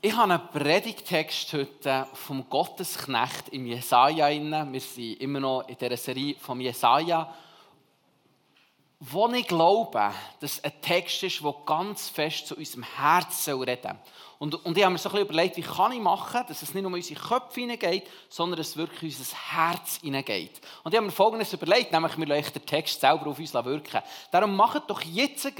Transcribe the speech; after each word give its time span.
Ich 0.00 0.14
habe 0.14 0.32
einen 0.32 0.48
Predigtext 0.52 1.52
heute 1.54 2.06
vom 2.14 2.48
Gottesknecht 2.48 3.48
im 3.48 3.66
Jesaja. 3.66 4.28
Wir 4.28 4.80
sind 4.80 5.20
immer 5.20 5.40
noch 5.40 5.66
in 5.66 5.76
dieser 5.76 5.96
Serie 5.96 6.36
vom 6.38 6.60
Jesaja. 6.60 7.34
Wo 9.00 9.26
ich 9.30 9.48
glaube, 9.48 10.12
dass 10.38 10.62
ein 10.62 10.80
Text 10.80 11.24
ist, 11.24 11.42
der 11.42 11.52
ganz 11.66 12.10
fest 12.10 12.46
zu 12.46 12.54
unserem 12.54 12.84
Herzen 12.84 13.60
reden. 13.60 13.98
Und, 14.38 14.54
und 14.64 14.78
ich 14.78 14.84
habe 14.84 14.92
mir 14.92 14.98
so 14.98 15.08
ein 15.08 15.14
bisschen 15.14 15.26
überlegt, 15.26 15.56
wie 15.56 15.62
kann 15.62 15.90
ich 15.90 16.00
machen, 16.00 16.44
dass 16.46 16.62
es 16.62 16.74
nicht 16.74 16.84
nur 16.84 16.92
in 16.92 16.98
unsere 16.98 17.20
Köpfe 17.20 17.58
hineingeht, 17.58 18.08
sondern 18.28 18.58
dass 18.58 18.68
es 18.68 18.76
wirklich 18.76 19.02
in 19.02 19.18
unser 19.18 19.36
Herz 19.36 19.98
hineingeht. 20.00 20.60
Und 20.84 20.92
ich 20.92 20.96
habe 20.96 21.06
mir 21.06 21.12
Folgendes 21.12 21.52
überlegt, 21.52 21.90
nämlich 21.90 22.16
wir 22.16 22.26
lassen 22.26 22.52
den 22.52 22.66
Text 22.66 23.00
selber 23.00 23.26
auf 23.26 23.38
uns 23.40 23.52
wirken. 23.52 24.02
Darum 24.30 24.54
macht 24.54 24.88
doch 24.88 25.02
jetzt 25.02 25.56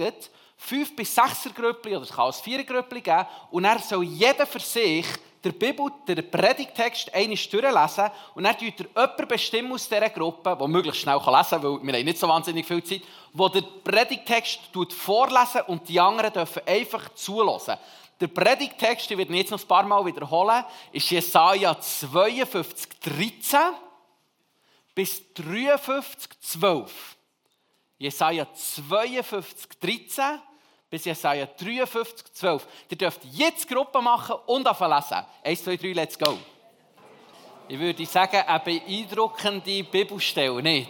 fünf 0.59 0.95
bis 0.95 1.15
sechser 1.15 1.51
Grüppli 1.51 1.97
oder 1.97 2.05
es 2.05 2.11
kann 2.11 2.27
auch 2.27 2.35
vier 2.35 2.65
Grüppli 2.65 3.01
geben 3.01 3.27
und 3.51 3.65
er 3.65 3.79
soll 3.79 4.05
jeder 4.05 4.45
für 4.45 4.61
sich 4.61 5.07
der 5.43 5.53
Bibel, 5.53 5.87
der 6.07 6.21
Predigtext 6.21 7.15
einmal 7.15 7.37
durchlesen 7.37 8.11
und 8.35 8.43
dann 8.43 8.59
tut 8.59 8.81
er 8.81 8.87
jemanden 8.87 9.29
bestimmen 9.29 9.73
aus 9.73 9.89
dieser 9.89 10.11
Gruppe, 10.11 10.57
der 10.59 10.69
möglichst 10.69 11.01
schnell 11.01 11.17
lesen 11.17 11.51
kann, 11.51 11.63
weil 11.63 11.79
wir 11.83 12.05
nicht 12.05 12.19
so 12.19 12.27
wahnsinnig 12.27 12.67
viel 12.67 12.83
Zeit, 12.83 13.03
wo 13.33 13.49
der 13.49 13.63
Predigtext 13.63 14.61
vorlesen 14.91 15.63
und 15.69 15.89
die 15.89 16.01
anderen 16.01 16.33
dürfen 16.33 16.63
einfach 16.67 17.15
zulassen. 17.15 17.77
Der 18.21 18.27
Predigtext, 18.27 19.09
ich 19.13 19.17
werde 19.17 19.33
jetzt 19.35 19.53
noch 19.53 19.63
ein 19.63 19.69
paar 19.69 19.85
Mal 19.85 20.05
wiederholen, 20.05 20.65
ist 20.91 21.09
Jesaja 21.09 21.79
52, 21.79 23.01
13 23.01 23.61
bis 24.93 25.23
53, 25.35 26.41
12. 26.41 27.17
Jesaja 27.99 28.47
52, 28.53 29.79
13 29.81 30.41
bis 30.91 31.05
Jesaja 31.05 31.47
53, 31.47 32.33
12. 32.33 32.67
Ihr 32.91 32.97
dürft 32.97 33.21
jetzt 33.25 33.69
Gruppe 33.69 34.01
machen 34.01 34.37
und 34.47 34.65
lesen. 34.65 35.27
1, 35.45 35.65
2, 35.65 35.77
3, 35.77 35.93
let's 35.93 36.19
go. 36.19 36.39
Ich 37.69 37.79
würde 37.79 38.07
sagen, 38.07 38.41
eine 38.47 38.61
beeindruckende 38.61 39.85
Bibelstelle, 39.85 40.63
nicht? 40.63 40.89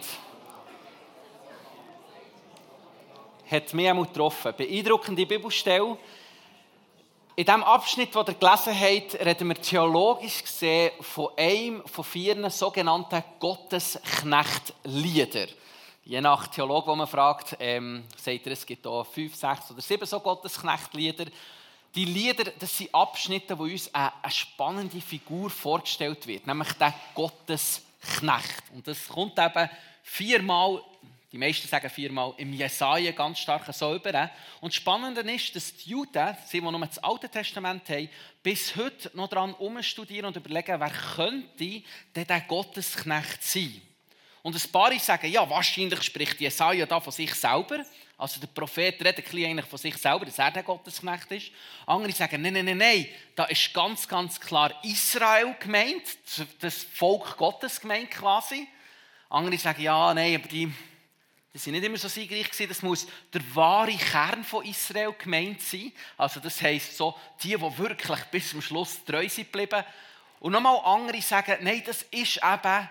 Hat 3.51 3.73
mich 3.73 3.91
auch 3.91 4.05
getroffen. 4.05 4.53
Beeindruckende 4.55 5.25
Bibelstelle. 5.25 5.97
In 7.35 7.45
dem 7.45 7.63
Abschnitt, 7.63 8.15
den 8.15 8.25
ihr 8.27 8.33
gelesen 8.33 8.79
habt, 8.79 9.25
reden 9.25 9.47
wir 9.47 9.61
theologisch 9.61 10.43
gesehen 10.43 10.91
von 11.01 11.29
einem 11.37 11.87
von 11.87 12.03
vier 12.03 12.49
sogenannten 12.49 13.23
Gottesknecht-Liedern. 13.39 15.49
Je 16.03 16.21
nach 16.21 16.47
Theologe, 16.47 16.87
wo 16.87 16.95
man 16.95 17.07
fragt, 17.07 17.57
ähm, 17.59 18.03
sagt 18.17 18.47
er, 18.47 18.53
es 18.53 18.65
gibt 18.65 18.87
auch 18.87 19.05
fünf, 19.05 19.35
sechs 19.35 19.69
oder 19.69 19.81
sieben 19.81 20.05
so 20.05 20.19
Gottesknechtlieder. 20.19 21.25
Die 21.93 22.05
Lieder, 22.05 22.51
das 22.57 22.77
sind 22.77 22.93
Abschnitte, 22.93 23.57
wo 23.57 23.63
uns 23.63 23.93
eine, 23.93 24.11
eine 24.21 24.31
spannende 24.31 25.01
Figur 25.01 25.49
vorgestellt 25.49 26.25
wird, 26.27 26.47
nämlich 26.47 26.71
der 26.73 26.93
Gottesknecht. 27.13 28.63
Und 28.73 28.87
das 28.87 29.07
kommt 29.07 29.37
eben 29.37 29.69
viermal, 30.03 30.81
die 31.31 31.37
meisten 31.37 31.67
sagen 31.67 31.89
viermal, 31.89 32.33
im 32.37 32.53
Jesaja 32.53 33.11
ganz 33.11 33.39
stark 33.39 33.71
so 33.73 33.93
über. 33.93 34.31
Und 34.61 34.73
das 34.73 34.75
Spannende 34.75 35.21
ist, 35.21 35.55
dass 35.55 35.75
die 35.75 35.91
Juden, 35.91 36.37
die 36.51 36.61
nur 36.61 36.79
das 36.79 37.03
Alte 37.03 37.29
Testament 37.29 37.87
haben, 37.89 38.09
bis 38.41 38.75
heute 38.75 39.11
noch 39.15 39.27
daran 39.27 39.53
umstudieren 39.55 40.27
und 40.27 40.37
überlegen, 40.37 40.79
wer 40.79 40.91
könnte 41.15 41.83
denn 42.15 42.27
der 42.27 42.41
Gottesknecht 42.41 43.43
sein. 43.43 43.81
Und 44.41 44.55
ein 44.55 44.71
paar 44.71 44.97
sagen, 44.99 45.31
ja, 45.31 45.49
wahrscheinlich 45.49 46.01
spricht 46.01 46.39
Jesaja 46.39 46.85
da 46.85 46.99
von 46.99 47.11
sich 47.11 47.33
selber. 47.33 47.83
Also 48.17 48.39
der 48.39 48.47
Prophet 48.47 48.99
redet 49.03 49.33
eigentlich 49.33 49.65
von 49.65 49.79
sich 49.79 49.95
selber, 49.97 50.25
dass 50.25 50.39
er 50.39 50.51
der 50.51 50.63
Gottesknecht 50.63 51.31
ist. 51.31 51.51
Andere 51.85 52.11
sagen, 52.11 52.41
nein, 52.41 52.53
nein, 52.53 52.65
nein, 52.65 52.77
nein, 52.77 53.07
da 53.35 53.45
ist 53.45 53.73
ganz, 53.73 54.07
ganz 54.07 54.39
klar 54.39 54.73
Israel 54.83 55.55
gemeint, 55.59 56.03
das 56.59 56.83
Volk 56.83 57.37
Gottes 57.37 57.79
gemeint 57.79 58.11
quasi. 58.11 58.67
Andere 59.29 59.57
sagen, 59.57 59.81
ja, 59.81 60.13
nein, 60.13 60.35
aber 60.35 60.47
die, 60.49 60.69
die 61.53 61.57
sind 61.57 61.73
nicht 61.73 61.85
immer 61.85 61.97
so 61.97 62.09
siegreich 62.09 62.49
gewesen. 62.49 62.67
Das 62.67 62.81
muss 62.81 63.07
der 63.33 63.41
wahre 63.55 63.95
Kern 63.95 64.43
von 64.43 64.65
Israel 64.65 65.13
gemeint 65.17 65.61
sein. 65.61 65.91
Also 66.17 66.39
das 66.39 66.61
heisst 66.61 66.97
so, 66.97 67.15
die, 67.41 67.55
die 67.55 67.77
wirklich 67.77 68.19
bis 68.25 68.49
zum 68.49 68.61
Schluss 68.61 69.03
treu 69.05 69.29
sind 69.29 69.51
geblieben. 69.51 69.83
Und 70.41 70.51
nochmal 70.51 70.79
andere 70.83 71.21
sagen, 71.21 71.57
nein, 71.61 71.83
das 71.85 72.03
ist 72.03 72.37
eben 72.37 72.89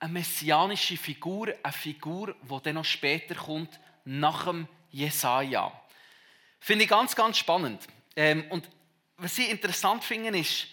eine 0.00 0.12
messianische 0.12 0.96
Figur, 0.96 1.54
eine 1.62 1.72
Figur, 1.72 2.34
die 2.42 2.62
dann 2.62 2.74
noch 2.76 2.84
später 2.84 3.34
kommt, 3.34 3.78
nach 4.04 4.44
dem 4.44 4.68
Jesaja. 4.90 5.72
Finde 6.60 6.84
ich 6.84 6.90
ganz, 6.90 7.14
ganz 7.14 7.38
spannend. 7.38 7.86
Ähm, 8.16 8.44
und 8.50 8.68
was 9.16 9.38
ich 9.38 9.50
interessant 9.50 10.04
finde, 10.04 10.38
ist, 10.38 10.68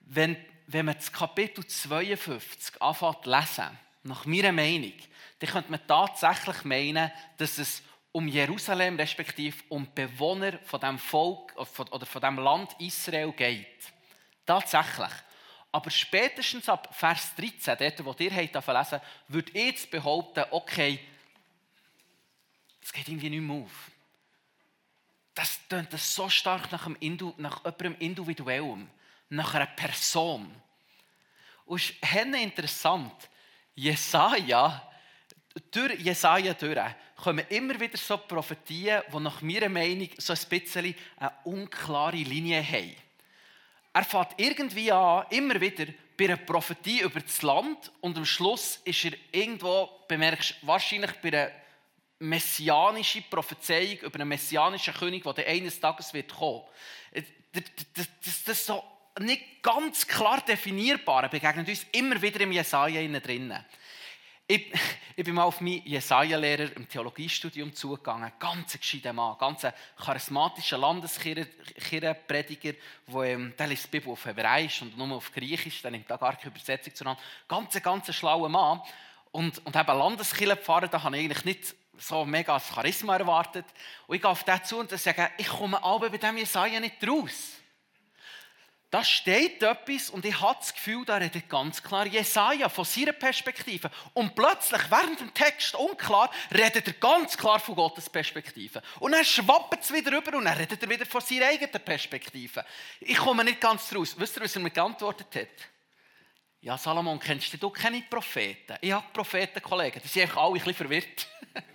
wenn, 0.00 0.36
wenn 0.66 0.86
man 0.86 0.94
das 0.94 1.12
Kapitel 1.12 1.66
52 1.66 2.80
anfängt 2.80 3.24
zu 3.24 3.30
lesen, 3.30 3.78
nach 4.02 4.24
meiner 4.24 4.52
Meinung, 4.52 4.94
dann 5.38 5.50
könnte 5.50 5.70
man 5.70 5.86
tatsächlich 5.86 6.64
meinen, 6.64 7.10
dass 7.36 7.58
es 7.58 7.82
um 8.12 8.26
Jerusalem, 8.26 8.96
respektive 8.96 9.56
um 9.68 9.84
die 9.84 10.02
Bewohner 10.02 10.58
von 10.64 10.80
dem 10.80 10.98
Volk 10.98 11.54
oder 11.56 12.06
von 12.06 12.20
dem 12.20 12.38
Land 12.38 12.74
Israel 12.78 13.32
geht. 13.32 13.92
Tatsächlich. 14.44 15.12
Aber 15.72 15.90
spätestens 15.90 16.68
ab 16.68 16.88
Vers 16.92 17.34
13, 17.36 17.76
dort, 17.78 18.04
wo 18.04 18.14
ihr 18.18 18.34
habt 18.34 18.66
lesen 18.66 19.00
würde 19.28 19.52
ich 19.52 19.64
jetzt 19.64 19.90
behaupten, 19.90 20.44
okay, 20.50 20.98
es 22.82 22.92
geht 22.92 23.08
irgendwie 23.08 23.30
nicht 23.30 23.42
mehr 23.42 23.56
auf. 23.56 23.90
Das 25.34 25.60
tönt 25.68 25.92
so 25.92 26.28
stark 26.28 26.72
nach, 26.72 26.86
einem 26.86 26.96
Indu, 26.98 27.34
nach 27.36 27.64
jemandem 27.64 27.96
Individuellem, 28.00 28.88
nach 29.28 29.54
einer 29.54 29.66
Person. 29.66 30.52
Und 31.66 31.80
es 31.80 31.90
ist 31.90 32.34
interessant, 32.34 33.30
Jesaja, 33.76 34.90
durch 35.70 36.00
Jesaja 36.00 36.52
durch, 36.54 36.80
kommen 37.14 37.46
immer 37.48 37.78
wieder 37.78 37.96
so 37.96 38.18
Prophetien, 38.18 39.02
die 39.12 39.20
nach 39.20 39.40
meiner 39.40 39.68
Meinung 39.68 40.08
so 40.18 40.32
ein 40.32 40.38
bisschen 40.48 40.96
eine 41.16 41.32
unklare 41.44 42.16
Linie 42.16 42.62
haben 42.62 42.96
er 44.00 44.04
fährt 44.04 44.34
irgendwie 44.38 44.90
an, 44.90 45.26
immer 45.30 45.60
wieder 45.60 45.86
bei 46.16 46.24
einer 46.24 46.36
Prophetie 46.36 47.00
über 47.00 47.20
das 47.20 47.42
Land 47.42 47.92
und 48.00 48.16
am 48.16 48.24
Schluss 48.24 48.80
ist 48.84 49.04
er 49.04 49.12
irgendwo, 49.32 49.88
bemerkst 50.08 50.56
wahrscheinlich 50.62 51.12
bei 51.22 51.28
einer 51.28 51.50
messianischen 52.18 53.24
Prophezeiung 53.28 53.98
über 53.98 54.20
einen 54.20 54.28
messianischen 54.28 54.94
König, 54.94 55.22
der 55.24 55.46
eines 55.46 55.78
Tages 55.78 56.14
wird 56.14 56.34
kommen. 56.34 56.62
Äh, 57.12 57.22
das, 57.52 58.08
das, 58.24 58.44
das, 58.44 58.66
so 58.66 58.82
nicht 59.18 59.62
ganz 59.62 60.06
klar 60.06 60.42
definierbar 60.46 61.28
begegnet 61.28 61.68
uns 61.68 61.86
immer 61.92 62.20
wieder 62.22 62.40
im 62.40 62.52
Jesaja 62.52 63.20
drinnen. 63.20 63.64
Ich, 64.50 64.72
ich 65.14 65.24
bin 65.24 65.36
mal 65.36 65.44
auf 65.44 65.60
meinen 65.60 65.86
Jesaja-Lehrer 65.86 66.74
im 66.74 66.88
Theologiestudium 66.88 67.72
zugegangen. 67.72 68.32
Ganz 68.40 68.74
ein 68.74 68.80
gescheiter 68.80 69.12
Mann, 69.12 69.38
ganz 69.38 69.64
ein 69.64 69.72
charismatischer 69.96 70.76
Landeskirchenprediger, 70.76 72.72
ähm, 73.14 73.54
der 73.56 73.66
liest 73.68 73.84
die 73.84 73.90
Bibel 73.90 74.10
auf 74.10 74.24
Hebräisch 74.24 74.82
und 74.82 74.98
nur 74.98 75.12
auf 75.12 75.30
Griechisch, 75.32 75.82
der 75.82 75.92
nimmt 75.92 76.10
da 76.10 76.16
gar 76.16 76.34
keine 76.34 76.50
Übersetzung 76.50 76.92
zu 76.92 77.04
Ganz 77.46 77.76
ein, 77.76 77.82
ganz 77.82 78.12
schlauer 78.12 78.48
Mann. 78.48 78.80
Und, 79.30 79.64
und 79.64 79.76
eben 79.76 79.86
Landeskirchenpfarrer, 79.98 80.88
da 80.88 81.00
habe 81.00 81.16
ich 81.16 81.26
eigentlich 81.26 81.44
nicht 81.44 81.76
so 81.96 82.24
mega 82.24 82.54
das 82.54 82.74
Charisma 82.74 83.16
erwartet. 83.18 83.66
Und 84.08 84.16
ich 84.16 84.20
gehe 84.20 84.30
auf 84.32 84.42
den 84.42 84.64
zu 84.64 84.80
und 84.80 84.90
sage, 84.90 85.30
ich 85.38 85.46
komme 85.46 85.80
aber 85.80 86.10
bei 86.10 86.18
diesem 86.18 86.38
Jesaja 86.38 86.80
nicht 86.80 86.96
raus. 87.06 87.59
Da 88.90 89.04
steht 89.04 89.62
etwas 89.62 90.10
und 90.10 90.24
ich 90.24 90.40
habe 90.40 90.58
das 90.58 90.74
Gefühl, 90.74 91.04
da 91.04 91.16
redet 91.16 91.48
ganz 91.48 91.80
klar 91.80 92.06
Jesaja 92.06 92.68
von 92.68 92.84
seiner 92.84 93.12
Perspektive. 93.12 93.88
Und 94.14 94.34
plötzlich, 94.34 94.80
während 94.90 95.20
dem 95.20 95.32
Text 95.32 95.76
unklar, 95.76 96.28
redet 96.52 96.88
er 96.88 96.92
ganz 96.94 97.38
klar 97.38 97.60
von 97.60 97.76
Gottes 97.76 98.10
Perspektive. 98.10 98.82
Und 98.98 99.12
dann 99.12 99.24
schwappt 99.24 99.84
es 99.84 99.92
wieder 99.92 100.10
rüber 100.10 100.36
und 100.36 100.44
dann 100.44 100.58
redet 100.58 100.82
er 100.82 100.90
wieder 100.90 101.06
von 101.06 101.20
seiner 101.20 101.46
eigenen 101.46 101.84
Perspektive. 101.84 102.64
Ich 102.98 103.16
komme 103.16 103.44
nicht 103.44 103.60
ganz 103.60 103.94
raus. 103.94 104.16
Wisst 104.18 104.36
ihr, 104.36 104.42
was 104.42 104.56
er 104.56 104.62
mir 104.62 104.70
geantwortet 104.70 105.36
hat? 105.36 105.68
Ja, 106.60 106.76
Salomon, 106.76 107.20
kennst 107.20 107.62
du 107.62 107.70
keine 107.70 108.02
Propheten? 108.02 108.76
Ich 108.80 108.90
habe 108.90 109.06
Propheten, 109.12 109.62
Kollegen. 109.62 110.00
Die 110.02 110.08
sind 110.08 110.22
einfach 110.22 110.42
alle 110.42 110.48
ein 110.48 110.54
bisschen 110.54 110.74
verwirrt. 110.74 111.28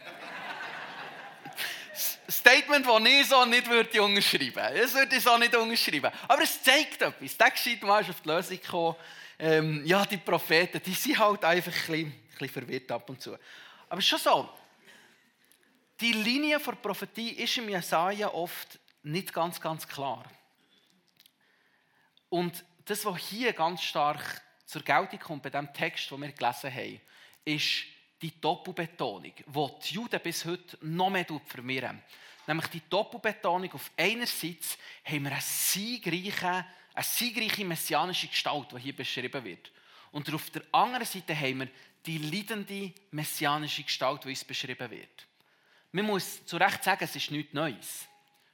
Statement, 2.46 2.86
das 2.86 3.02
ich 3.04 3.28
so 3.28 3.44
nicht 3.46 3.68
würde 3.68 4.04
unterschreiben 4.04 4.56
würde. 4.56 4.82
Das 4.82 4.94
würde 4.94 5.16
ich 5.16 5.24
so 5.24 5.36
nicht 5.36 5.56
unterschreiben. 5.56 6.12
Aber 6.28 6.44
es 6.44 6.62
zeigt 6.62 7.02
etwas. 7.02 7.38
Der 7.38 7.50
gescheit 7.50 7.82
mal 7.82 8.02
auf 8.02 8.22
die 8.22 8.30
Lösung 8.30 8.62
gekommen. 8.62 8.96
Ähm, 9.40 9.82
ja, 9.84 10.06
die 10.06 10.18
Propheten, 10.18 10.80
die 10.86 10.94
sind 10.94 11.18
halt 11.18 11.44
einfach 11.44 11.72
ein 11.72 11.80
bisschen, 11.80 12.06
ein 12.06 12.30
bisschen 12.38 12.50
verwirrt 12.50 12.92
ab 12.92 13.10
und 13.10 13.20
zu. 13.20 13.36
Aber 13.90 14.00
schon 14.00 14.20
so, 14.20 14.48
die 16.00 16.12
Linie 16.12 16.60
der 16.60 16.72
Prophetie 16.74 17.32
ist 17.32 17.58
im 17.58 17.68
Jesaja 17.68 18.32
oft 18.32 18.80
nicht 19.02 19.34
ganz, 19.34 19.60
ganz 19.60 19.88
klar. 19.88 20.24
Und 22.30 22.64
das, 22.86 23.06
was 23.06 23.18
hier 23.18 23.54
ganz 23.54 23.82
stark 23.82 24.44
zur 24.68 24.84
Geltung 24.84 25.20
kommt 25.20 25.44
bei 25.44 25.50
dem 25.50 25.74
Text, 25.74 26.12
den 26.12 26.22
wir 26.22 26.32
gelesen 26.32 26.72
haben, 26.72 27.02
ist 27.44 27.86
die 28.22 28.40
Doppelbetonung, 28.40 29.34
die 29.36 29.70
die 29.84 29.94
Juden 29.96 30.20
bis 30.22 30.46
heute 30.46 30.78
noch 30.82 31.10
mehr 31.10 31.26
vermehren. 31.48 32.04
Nämlich 32.48 32.68
die 32.68 32.82
Doppelbetonung. 32.90 33.72
Auf 33.74 33.92
einerseits 33.98 34.78
haben 35.04 35.24
wir 35.24 35.32
eine 35.32 35.42
siegreiche, 35.42 36.66
eine 36.94 37.04
siegreiche 37.04 37.66
messianische 37.66 38.28
Gestalt, 38.28 38.72
die 38.72 38.80
hier 38.80 38.96
beschrieben 38.96 39.44
wird. 39.44 39.72
Und 40.12 40.34
auf 40.34 40.50
der 40.50 40.64
anderen 40.72 41.06
Seite 41.06 41.38
haben 41.38 41.60
wir 41.60 41.70
die 42.06 42.20
leidende 42.20 42.94
messianische 43.12 43.84
Gestalt, 43.84 44.24
die 44.24 44.30
uns 44.30 44.44
beschrieben 44.44 44.90
wird. 44.92 45.28
Man 45.92 46.06
muss 46.06 46.46
zu 46.46 46.58
Recht 46.58 46.84
sagen, 46.84 47.04
es 47.04 47.16
ist 47.16 47.32
nichts 47.32 47.54
Neues. 47.54 48.06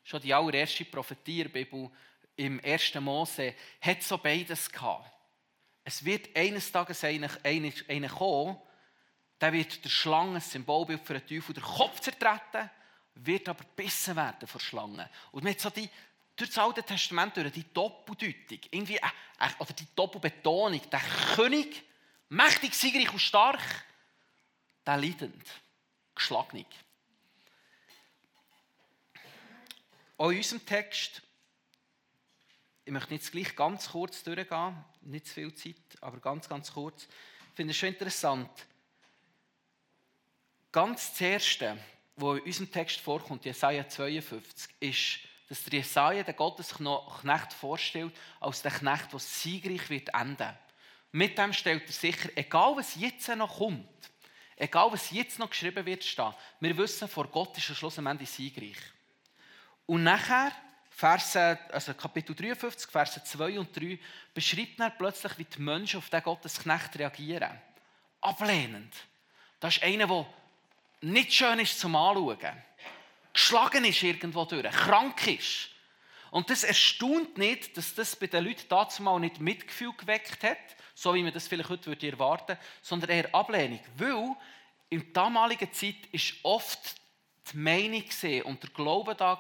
Schon 0.04 0.22
die 0.22 0.34
allererste 0.34 0.86
Prophetie 0.86 1.44
der 1.44 1.50
Bibel 1.50 1.90
im 2.36 2.60
1. 2.64 2.96
Mose 2.96 3.56
hat 3.82 4.04
so 4.04 4.18
beides 4.18 4.72
gehabt. 4.72 5.12
Es 5.84 6.04
wird 6.06 6.36
eines 6.36 6.72
Tages 6.72 7.04
einer, 7.04 7.30
einer, 7.44 7.72
einer 7.88 8.10
kommen, 8.10 8.58
der 9.40 9.54
wird 9.54 9.84
der 9.84 9.90
Schlange, 9.90 10.36
ein 10.36 10.42
Symbolbild 10.42 11.02
für 11.02 11.20
den 11.20 11.28
Teufel, 11.28 11.54
den 11.56 11.64
Kopf 11.64 12.00
zertreten, 12.00 12.70
wird 13.16 13.50
aber 13.50 13.64
gebissen 13.64 14.16
werden 14.16 14.48
von 14.48 14.62
Schlangen. 14.62 15.08
Und 15.32 15.44
man 15.44 15.54
hat 15.54 15.60
so 15.60 15.70
die, 15.70 15.90
durch 16.36 16.50
das 16.50 16.58
Alte 16.58 16.84
Testament 16.84 17.36
durch 17.38 17.52
die 17.52 17.72
Doppeldeutung, 17.74 18.60
irgendwie, 18.72 18.98
äh, 18.98 19.08
äh, 19.40 19.50
oder 19.60 19.74
die 19.74 19.88
Doppelbetonung, 19.96 20.82
der 20.90 21.02
König, 21.36 21.84
mächtig, 22.30 22.74
siegreich 22.74 23.12
und 23.12 23.20
stark, 23.20 23.62
der 24.86 24.98
leidend, 24.98 25.46
geschlagen. 26.16 26.66
Auch 30.18 30.30
in 30.30 30.38
unserem 30.38 30.66
Text, 30.66 31.22
ich 32.86 32.92
möchte 32.92 33.14
jetzt 33.14 33.32
gleich 33.32 33.56
ganz 33.56 33.90
kurz 33.90 34.24
durchgehen, 34.24 34.84
nicht 35.02 35.28
zu 35.28 35.34
viel 35.34 35.54
Zeit, 35.54 35.76
aber 36.02 36.20
ganz, 36.20 36.48
ganz 36.48 36.74
kurz. 36.74 37.08
Ich 37.50 37.56
finde 37.56 37.72
es 37.72 37.78
schon 37.78 37.90
interessant. 37.90 38.50
Ganz 40.72 41.14
das 41.18 41.78
Was 42.16 42.38
in 42.40 42.46
unserem 42.46 42.72
Text 42.72 43.00
vorkommt, 43.00 43.46
Jesaja 43.46 43.88
52, 43.88 44.76
ist, 44.80 45.20
dass 45.48 45.64
der 45.64 45.80
Jesaja 45.80 46.24
den 46.24 46.36
Gottesknecht 46.36 47.54
vorstellt, 47.54 48.14
als 48.40 48.62
der 48.62 48.72
Knecht, 48.72 49.12
der 49.12 49.20
siegreich 49.20 49.90
wird 49.90 50.14
enden. 50.14 50.58
Mit 51.12 51.38
dem 51.38 51.52
stellt 51.52 51.88
er 51.88 51.94
sicher, 51.94 52.30
egal 52.36 52.78
was 52.78 52.96
jetzt 52.96 53.28
noch 53.36 53.58
kommt, 53.58 53.88
egal 54.56 54.92
was 54.92 55.12
jetzt 55.12 55.40
noch 55.40 55.50
geschrieben 55.50 55.86
wird, 55.86 56.04
stehen, 56.04 56.34
wir 56.60 56.78
wissen, 56.78 57.08
vor 57.10 57.28
Gott 57.28 57.58
ist 57.58 57.68
er 57.70 57.76
schlussendlich 57.76 58.30
siegreich. 58.30 58.78
Und 59.86 60.04
nachher, 60.04 60.54
Verse, 60.90 61.60
also 61.72 61.94
Kapitel 61.96 62.34
53, 62.34 62.90
Verse 62.90 63.22
2 63.22 63.60
und 63.60 63.76
3, 63.76 64.00
beschreibt 64.34 64.80
er 64.80 64.90
plötzlich, 64.92 65.38
wie 65.38 65.46
die 65.46 65.62
Menschen 65.62 65.98
auf 65.98 66.10
den 66.10 66.24
Gottesknecht 66.24 66.98
reagieren. 66.98 67.60
Ablehnend. 68.22 68.94
Das 69.60 69.76
ist 69.76 69.84
einer, 69.84 70.08
der 70.08 70.26
nicht 71.02 71.34
schön 71.34 71.60
ist 71.60 71.80
zum 71.80 71.96
Anschauen. 71.96 72.64
Geschlagen 73.34 73.86
ist 73.86 74.04
irgendwo 74.04 74.46
durch, 74.46 74.70
krank 74.72 75.28
ist. 75.28 75.70
Und 76.32 76.50
das 76.50 76.64
erstaunt 76.64 77.38
nicht, 77.38 77.76
dass 77.76 77.94
das 77.94 78.16
bei 78.16 78.28
den 78.28 78.46
Leuten 78.46 78.64
dazu 78.70 79.04
mal 79.04 79.20
nicht 79.20 79.42
Mitgefühl 79.42 79.94
geweckt 79.98 80.44
hat, 80.44 80.58
so 80.96 81.14
wie 81.14 81.24
man 81.24 81.34
das 81.34 81.48
vielleicht 81.48 81.70
heute 81.70 81.88
würde 81.88 82.10
erwarten 82.10 82.58
sondern 82.82 83.10
eher 83.10 83.36
Ablehnung. 83.36 83.82
Weil 83.98 84.36
in 84.90 85.02
der 85.02 85.14
damaligen 85.14 85.72
Zeit 85.74 85.96
ist 86.12 86.36
oft 86.44 86.96
die 87.52 87.58
Meinung 87.58 88.04
und 88.46 88.64
der 88.64 88.70
Glaube 88.70 89.16
da 89.16 89.40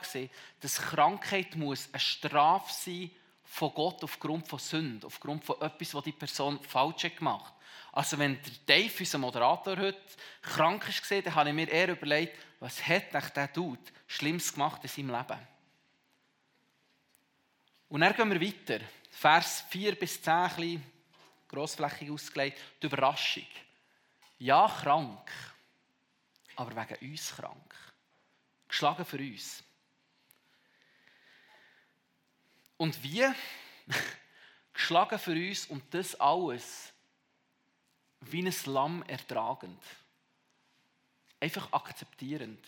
dass 0.60 0.82
Krankheit 0.82 1.56
muss 1.56 1.90
eine 1.92 2.00
Strafe 2.00 2.74
sein 2.74 3.12
von 3.44 3.74
Gott 3.74 4.04
aufgrund 4.04 4.48
von 4.48 4.60
Sünde, 4.60 5.08
aufgrund 5.08 5.46
von 5.46 5.62
etwas, 5.62 5.94
was 5.94 6.04
die 6.04 6.12
Person 6.12 6.60
falsch 6.64 7.04
hat 7.04 7.18
gemacht. 7.18 7.54
Also 7.92 8.18
wenn 8.18 8.42
der 8.42 8.54
Dave, 8.66 8.94
unser 9.00 9.18
Moderator 9.18 9.78
heute, 9.78 10.00
krank 10.42 10.88
ist 10.88 11.02
gesehen, 11.02 11.24
dann 11.24 11.36
habe 11.36 11.50
ich 11.50 11.56
mir 11.56 11.70
eher 11.70 11.90
überlegt, 11.90 12.38
was 12.60 12.86
hat 12.88 13.36
der 13.36 13.48
Dude 13.50 13.82
Schlimmes 14.08 14.54
gemacht 14.54 14.82
in 14.84 14.90
seinem 14.90 15.10
Leben. 15.10 15.48
Und 17.90 18.02
dann 18.02 18.16
gehen 18.16 18.32
wir 18.32 18.42
weiter. 18.42 18.86
Vers 19.10 19.66
4 19.70 19.96
bis 19.96 20.22
10, 20.22 20.32
ein 20.34 20.92
grossflächig 21.50 22.10
ausgelegt, 22.10 22.60
die 22.82 22.86
Überraschung. 22.86 23.48
Ja, 24.40 24.68
krank, 24.68 25.30
aber 26.56 26.76
wegen 26.76 27.12
uns 27.12 27.36
krank. 27.36 27.76
Geschlagen 28.70 29.04
für 29.04 29.18
uns. 29.18 29.64
Und 32.78 33.04
wie? 33.04 33.26
Geschlagen 34.74 35.20
für 35.20 35.34
uns 35.34 35.66
und 35.66 35.94
das 35.94 36.18
alles 36.18 36.91
wie 38.22 38.46
ein 38.46 38.54
Lamm 38.66 39.04
ertragend. 39.04 39.82
Einfach 41.40 41.72
akzeptierend. 41.74 42.64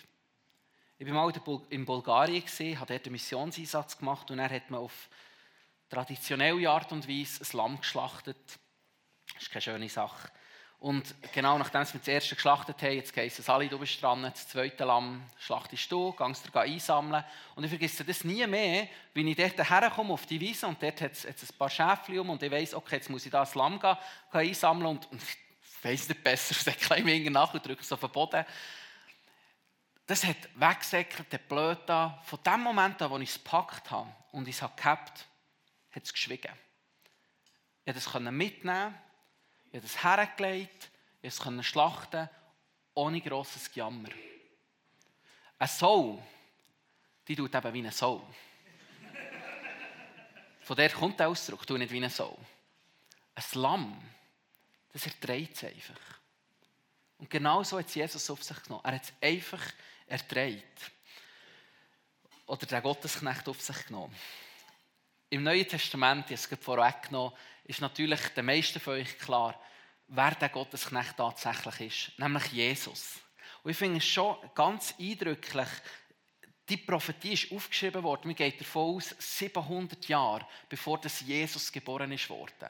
Ich 0.98 1.08
war 1.08 1.14
mal 1.14 1.34
in 1.70 1.86
Bulgarien, 1.86 2.44
habe 2.80 2.94
dort 2.94 3.06
einen 3.06 3.12
Missionseinsatz 3.12 3.98
gemacht 3.98 4.32
und 4.32 4.40
er 4.40 4.50
hat 4.50 4.70
man 4.70 4.80
auf 4.80 5.10
traditionelle 5.90 6.70
Art 6.70 6.92
und 6.92 7.08
Weise 7.08 7.44
ein 7.44 7.58
Lamm 7.58 7.80
geschlachtet. 7.80 8.38
Das 9.34 9.44
ist 9.44 9.52
keine 9.52 9.62
schöne 9.62 9.90
Sache. 9.90 10.30
Und 10.84 11.16
genau 11.32 11.58
nachdem 11.58 11.82
wir 11.82 12.00
das 12.00 12.08
erste 12.10 12.36
geschlachtet 12.36 12.82
haben, 12.82 12.92
jetzt 12.92 13.16
heisst 13.16 13.40
es, 13.40 13.48
alle, 13.48 13.70
du 13.70 13.80
bist 13.80 14.02
dran, 14.02 14.24
das 14.24 14.50
zweite 14.50 14.84
Lamm 14.84 15.24
schlachtest 15.40 15.90
du, 15.90 16.12
gehst 16.12 16.50
du 16.54 16.60
einsammeln. 16.60 17.24
Und 17.56 17.64
ich 17.64 17.70
vergesse 17.70 18.04
das 18.04 18.26
nie 18.26 18.46
mehr, 18.48 18.90
wenn 19.14 19.28
ich 19.28 19.38
dort 19.38 19.70
herkomme 19.70 20.14
auf 20.14 20.26
die 20.26 20.42
Wiese 20.42 20.68
und 20.68 20.84
dort 20.84 21.00
hat 21.00 21.14
es, 21.14 21.26
ein 21.26 21.58
paar 21.58 21.70
Schäfchen 21.70 22.20
um 22.20 22.32
und 22.32 22.44
ich 22.44 22.52
weiss, 22.52 22.74
okay, 22.74 22.98
jetzt 22.98 23.10
muss 23.10 23.26
ich 23.26 23.32
da 23.32 23.40
das 23.40 23.56
Lamm 23.56 23.80
einsammeln 24.32 24.88
und 24.88 25.08
weiss 25.84 26.08
nicht 26.08 26.24
besser, 26.24 26.56
ich 26.70 26.78
kleine 26.78 27.06
Menge 27.06 27.32
nach 27.32 27.54
und 27.54 27.66
drücke 27.66 27.82
es 27.82 27.92
auf 27.92 28.00
den 28.00 28.12
Boden. 28.12 28.46
Das 30.06 30.24
hat 30.26 30.38
weggesäckert, 30.56 31.32
der 31.32 31.38
blöd. 31.38 31.88
Von 31.88 32.40
dem 32.46 32.62
Moment 32.62 33.02
an, 33.02 33.10
wo 33.10 33.18
ich 33.20 33.30
es 33.30 33.36
gepackt 33.36 33.90
habe 33.90 34.14
und 34.32 34.48
ich 34.48 34.56
es 34.56 34.62
habe 34.62 34.76
gehabt, 34.76 35.26
hat 35.92 36.04
es 36.04 36.12
geschwiegen. 36.12 36.52
Ich 37.86 38.06
konnte 38.06 38.30
es 38.30 38.32
mitnehmen 38.32 38.96
ich 39.74 39.78
habe 39.78 39.88
das 39.88 40.04
hergelegt, 40.04 40.92
ich 41.24 41.36
konnte 41.36 41.64
schlachten, 41.64 42.30
ohne 42.94 43.20
grosses 43.22 43.72
Gejammer. 43.72 44.10
Ein 45.58 45.68
Soul, 45.68 46.20
die 47.28 47.36
tut 47.36 47.56
eben 47.56 47.74
wie 47.74 47.84
ein 47.84 47.92
Soul. 47.92 48.22
Von 50.62 50.76
der 50.76 50.92
kommt 50.92 51.20
der 51.20 51.28
Ausdruck, 51.28 51.66
tu 51.66 51.76
nicht 51.76 51.92
wie 51.92 52.04
ein 52.04 52.10
Soul. 52.12 52.38
Ein 53.34 53.44
Lamm, 53.54 54.10
das 54.94 55.06
erträgt 55.08 55.58
es 55.58 55.64
einfach. 55.66 56.00
Und 57.18 57.30
genau 57.30 57.64
so 57.64 57.80
hat 57.80 57.94
Jesus 57.94 58.30
auf 58.30 58.44
sich 58.44 58.62
genommen. 58.64 58.84
Er 58.86 58.96
hat 58.96 59.04
es 59.04 59.14
einfach 59.22 59.64
erträgt. 60.08 60.92
Oder 62.46 62.66
der 62.66 62.82
Gottesknecht 62.82 63.48
auf 63.48 63.62
sich 63.62 63.86
genommen. 63.88 64.16
Im 65.30 65.44
Neuen 65.44 65.68
Testament, 65.68 66.30
ich 66.30 66.44
habe 66.44 66.56
es 66.56 66.64
vorweggenommen, 66.64 67.34
ist 67.64 67.82
natürlich 67.82 68.20
den 68.30 68.46
meisten 68.46 68.80
von 68.80 68.94
euch 68.94 69.18
klar, 69.18 69.60
wer 70.08 70.36
der 70.36 70.50
Gottesknecht 70.50 71.18
tatsächlich 71.18 72.10
ist, 72.10 72.20
nämlich 72.20 72.52
Jesus. 72.52 73.20
Und 73.64 73.72
ich 73.72 73.78
finde 73.78 73.98
es 73.98 74.06
schon 74.06 74.38
ganz 74.54 74.94
eindrücklich, 75.00 75.70
die 76.70 76.78
Prophetie 76.78 77.34
ist 77.34 77.52
aufgeschrieben 77.52 78.04
worden, 78.04 78.28
man 78.28 78.36
geht 78.36 78.60
davon 78.60 78.98
aus, 78.98 79.16
700 79.18 80.08
Jahre 80.08 80.48
bevor 80.70 81.00
das 81.00 81.22
Jesus 81.22 81.72
geboren 81.72 82.12
ist 82.12 82.30
worden. 82.30 82.70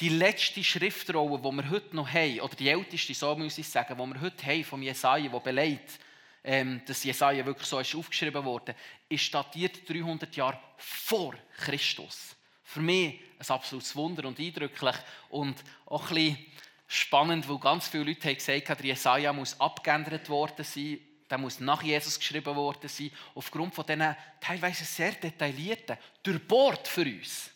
Die 0.00 0.08
letzte 0.08 0.64
Schriftrolle, 0.64 1.38
die 1.38 1.56
wir 1.56 1.70
heute 1.70 1.94
noch 1.94 2.08
haben, 2.08 2.40
oder 2.40 2.56
die 2.56 2.68
älteste, 2.68 3.14
so 3.14 3.36
muss 3.36 3.58
ich 3.58 3.68
sagen, 3.68 3.96
die 3.96 4.14
wir 4.14 4.20
heute 4.20 4.46
haben 4.46 4.64
vom 4.64 4.82
Jesaja, 4.82 5.28
die 5.28 5.38
beleidigt, 5.38 6.00
ähm, 6.42 6.82
dass 6.84 7.04
Jesaja 7.04 7.46
wirklich 7.46 7.68
so 7.68 7.78
ist 7.78 7.94
aufgeschrieben 7.94 8.44
worden, 8.44 8.74
ist 9.08 9.32
datiert 9.32 9.88
300 9.88 10.34
Jahre 10.34 10.58
vor 10.76 11.34
Christus. 11.58 12.34
Für 12.64 12.80
mich 12.80 13.20
ein 13.38 13.46
absolutes 13.54 13.94
Wunder 13.94 14.26
und 14.26 14.40
eindrücklich 14.40 14.96
und 15.28 15.62
auch 15.86 16.10
ein 16.10 16.14
bisschen 16.14 16.46
spannend, 16.88 17.48
weil 17.48 17.58
ganz 17.58 17.86
viele 17.86 18.04
Leute 18.04 18.28
haben 18.28 18.34
gesagt, 18.34 18.68
der 18.68 18.86
Jesaja 18.86 19.32
muss 19.32 19.60
abgeändert 19.60 20.28
worden 20.28 20.64
sein, 20.64 20.98
der 21.30 21.38
muss 21.38 21.60
nach 21.60 21.84
Jesus 21.84 22.18
geschrieben 22.18 22.54
worden 22.56 22.88
sein, 22.88 23.12
aufgrund 23.34 23.74
von 23.74 23.86
diesen 23.86 24.16
teilweise 24.40 24.84
sehr 24.84 25.12
detaillierten, 25.12 25.96
durchbohrt 26.22 26.88
für 26.88 27.02
uns, 27.02 27.50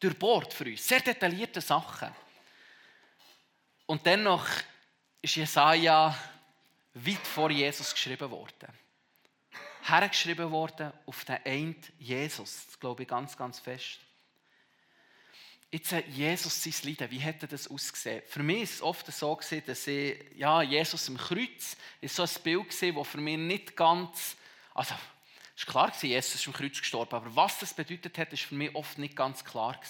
durchbohrt 0.00 0.52
für 0.52 0.64
uns, 0.64 0.86
sehr 0.86 1.00
detaillierten 1.00 1.62
Sachen. 1.62 2.14
Und 3.86 4.04
dennoch 4.04 4.46
ist 5.22 5.36
Jesaja 5.36 6.16
weit 6.94 7.26
vor 7.26 7.50
Jesus 7.50 7.92
geschrieben 7.92 8.30
worden. 8.30 8.68
Hergeschrieben 9.82 10.50
worden 10.50 10.92
auf 11.06 11.24
den 11.24 11.38
Eint 11.44 11.92
Jesus. 11.98 12.66
Das 12.66 12.80
glaube 12.80 13.02
ich 13.02 13.08
ganz, 13.08 13.36
ganz 13.36 13.60
fest. 13.60 14.00
Jetzt 15.70 15.92
Jesus 16.08 16.62
sein 16.62 16.74
Leiden, 16.84 17.10
wie 17.10 17.18
hätte 17.18 17.46
das 17.46 17.68
ausgesehen? 17.68 18.22
Für 18.26 18.42
mich 18.42 18.62
ist 18.62 18.74
es 18.74 18.82
oft 18.82 19.06
so 19.12 19.34
gewesen, 19.36 19.62
dass 19.66 19.86
ich, 19.86 20.16
ja, 20.36 20.62
Jesus 20.62 21.08
im 21.08 21.18
Kreuz 21.18 21.76
ist 22.00 22.16
so 22.16 22.22
ein 22.22 22.42
Bild 22.42 22.68
das 22.68 23.06
für 23.06 23.18
mich 23.18 23.36
nicht 23.36 23.76
ganz, 23.76 24.36
also 24.74 24.94
es 25.56 25.62
ist 25.62 25.68
klar 25.68 25.90
Jesus 26.02 26.34
ist 26.34 26.46
im 26.46 26.52
Kreuz 26.52 26.78
gestorben, 26.78 27.14
aber 27.14 27.34
was 27.34 27.58
das 27.58 27.72
bedeutet 27.72 28.18
hat, 28.18 28.30
ist 28.30 28.42
für 28.42 28.54
mich 28.54 28.74
oft 28.74 28.98
nicht 28.98 29.16
ganz 29.16 29.42
klar. 29.42 29.80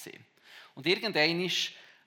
Und 0.77 0.87
irgendwann 0.87 1.51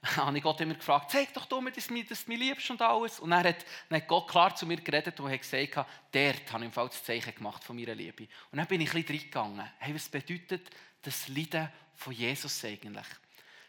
habe 0.15 0.37
ich 0.37 0.43
Gott 0.43 0.61
immer 0.61 0.75
gefragt, 0.75 1.11
zeig 1.11 1.33
doch 1.33 1.45
du 1.45 1.59
mir, 1.59 1.71
dass 1.71 1.87
du 1.87 1.93
mich, 1.93 2.39
liebst 2.39 2.69
und 2.69 2.81
alles. 2.81 3.19
Und 3.19 3.31
dann 3.31 3.43
hat, 3.43 3.65
dann 3.89 4.01
hat 4.01 4.07
Gott 4.07 4.29
klar 4.29 4.55
zu 4.55 4.65
mir 4.65 4.77
geredet 4.77 5.19
und 5.19 5.29
hat 5.29 5.41
gesagt, 5.41 5.75
dort 5.75 6.53
habe 6.53 6.65
ich 6.65 6.77
im 6.77 6.87
das 6.87 7.03
Zeichen 7.03 7.35
gemacht 7.35 7.61
von 7.61 7.75
meiner 7.75 7.95
Liebe. 7.95 8.29
Und 8.49 8.59
dann 8.59 8.65
bin 8.65 8.79
ich 8.79 8.93
ein 8.93 9.03
bisschen 9.03 9.17
reingegangen. 9.19 9.71
Hey, 9.79 9.93
was 9.93 10.07
bedeutet 10.07 10.69
das 11.01 11.27
Leiden 11.27 11.69
von 11.95 12.13
Jesus 12.13 12.63
eigentlich? 12.63 13.07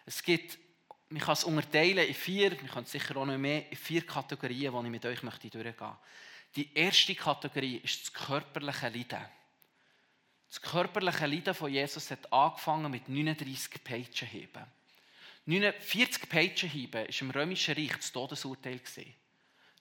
Es 0.07 0.23
gibt, 0.23 0.57
man 1.09 1.21
kann 1.21 1.33
es 1.33 1.43
unterteilen 1.43 2.07
in 2.07 2.15
vier, 2.15 2.51
man 2.51 2.71
kann 2.71 2.85
sicher 2.85 3.17
auch 3.17 3.27
noch 3.27 3.37
mehr, 3.37 3.69
in 3.69 3.77
vier 3.77 4.07
Kategorien, 4.07 4.73
die 4.73 4.85
ich 4.85 4.91
mit 4.91 5.05
euch 5.05 5.25
möchte 5.25 5.51
durchgehen 5.51 5.75
möchte. 5.81 5.97
Die 6.55 6.73
erste 6.75 7.17
Kategorie 7.17 7.79
ist 7.79 8.03
das 8.05 8.13
körperliche 8.13 8.89
Leiden. 8.89 9.27
Das 10.51 10.61
körperliche 10.61 11.27
Leiden 11.27 11.55
von 11.55 11.73
Jesus 11.73 12.11
hat 12.11 12.33
angefangen 12.33 12.91
mit 12.91 13.09
39 13.09 13.85
Peitschenheben. 13.85 14.65
40 15.47 16.29
Peitschenhiebe 16.29 16.99
war 16.99 17.21
im 17.21 17.31
Römischen 17.31 17.75
Reich 17.77 17.97
das 17.97 18.11
Todesurteil. 18.11 18.81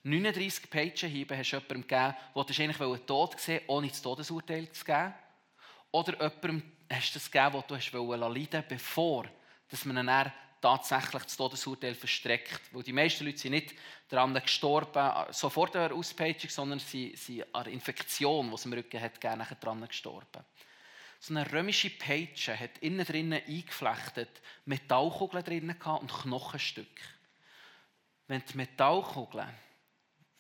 39 0.03 0.69
Peitschenhiebe 0.69 1.35
hast 1.35 1.51
du 1.51 1.57
jemandem 1.57 1.81
gegeben, 1.81 2.15
der 2.35 2.43
du 2.45 2.63
eigentlich 2.63 3.05
tot 3.07 3.39
sehen 3.39 3.61
ohne 3.65 3.88
das 3.88 4.01
Todesurteil 4.01 4.71
zu 4.71 4.85
geben. 4.85 5.13
Oder 5.91 6.13
jemandem 6.13 6.61
hast 6.88 7.15
du 7.15 7.19
das 7.19 7.31
gegeben, 7.31 7.63
das 7.67 7.91
du 7.91 7.97
leiden 7.97 8.27
wolltest, 8.27 8.67
bevor 8.67 9.25
dass 9.69 9.85
man 9.85 10.05
dann 10.05 10.31
tatsächlich 10.61 11.23
das 11.23 11.37
Todesurteil 11.37 11.95
verstreckt. 11.95 12.61
Weil 12.71 12.83
die 12.83 12.93
meisten 12.93 13.25
Leute 13.25 13.37
sind 13.37 13.51
nicht 13.51 13.75
daran 14.07 14.33
gestorben, 14.33 15.31
so 15.31 15.49
vor 15.49 15.69
der 15.69 15.93
Auspeitschung, 15.93 16.49
sondern 16.49 16.79
sie 16.79 17.15
sind 17.15 17.43
an 17.53 17.65
der 17.65 17.73
Infektion, 17.73 18.49
die 18.49 18.55
es 18.55 18.65
im 18.65 18.73
Rücken 18.73 19.01
hat, 19.01 19.21
gerne 19.21 19.47
daran 19.59 19.87
gestorben. 19.87 20.43
So 21.19 21.33
eine 21.33 21.51
römische 21.51 21.89
Peitsche 21.89 22.57
hat 22.57 22.77
innen 22.79 23.05
drinnen 23.05 23.41
eingeflechtet 23.45 24.41
Metallkugeln 24.65 25.43
drinnen 25.43 25.75
und 25.81 26.11
Knochenstücke. 26.11 27.03
Wenn 28.27 28.43
die 28.45 28.57
Metallkugeln, 28.57 29.49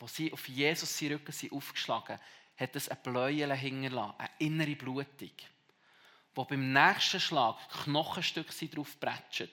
die 0.01 0.07
sie 0.07 0.31
auf 0.31 0.47
Jesus 0.47 0.97
seinen 0.97 1.13
Rücken 1.13 1.31
sind 1.31 1.51
aufgeschlagen 1.51 2.19
hat 2.59 2.75
es 2.75 2.89
ein 2.89 2.97
Bläuel 3.01 3.55
hinterlassen, 3.55 4.15
eine 4.17 4.29
innere 4.39 4.75
Blutung. 4.75 5.31
Wo 6.35 6.43
beim 6.43 6.73
nächsten 6.73 7.19
Schlag 7.19 7.55
Knochenstücke 7.83 8.67
drauf 8.67 8.97
bretschen, 8.99 9.49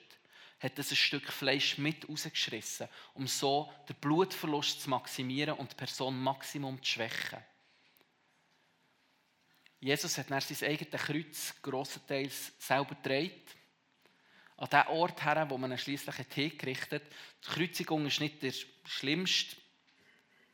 hat 0.59 0.79
es 0.79 0.91
ein 0.91 0.95
Stück 0.95 1.31
Fleisch 1.31 1.77
mit 1.77 2.09
rausgeschissen, 2.09 2.87
um 3.13 3.27
so 3.27 3.71
den 3.87 3.95
Blutverlust 3.97 4.81
zu 4.81 4.89
maximieren 4.89 5.55
und 5.55 5.71
die 5.71 5.75
Person 5.75 6.19
Maximum 6.21 6.81
zu 6.81 6.91
schwächen. 6.93 7.43
Jesus 9.79 10.17
hat 10.17 10.31
dann 10.31 10.41
sein 10.41 10.69
eigenes 10.69 11.01
Kreuz 11.01 11.53
grossenteils 11.61 12.53
selber 12.57 12.95
gedreht. 12.95 13.55
An 14.57 14.69
den 14.69 14.87
Ort 14.87 15.23
her, 15.23 15.47
wo 15.49 15.57
man 15.57 15.71
ihn 15.71 15.77
schliesslich 15.77 16.15
hingerichtet 16.33 17.03
hat. 17.03 17.11
Die 17.45 17.49
Kreuzigung 17.51 18.07
ist 18.07 18.19
nicht 18.19 18.41
der 18.41 18.53
schlimmste 18.85 19.55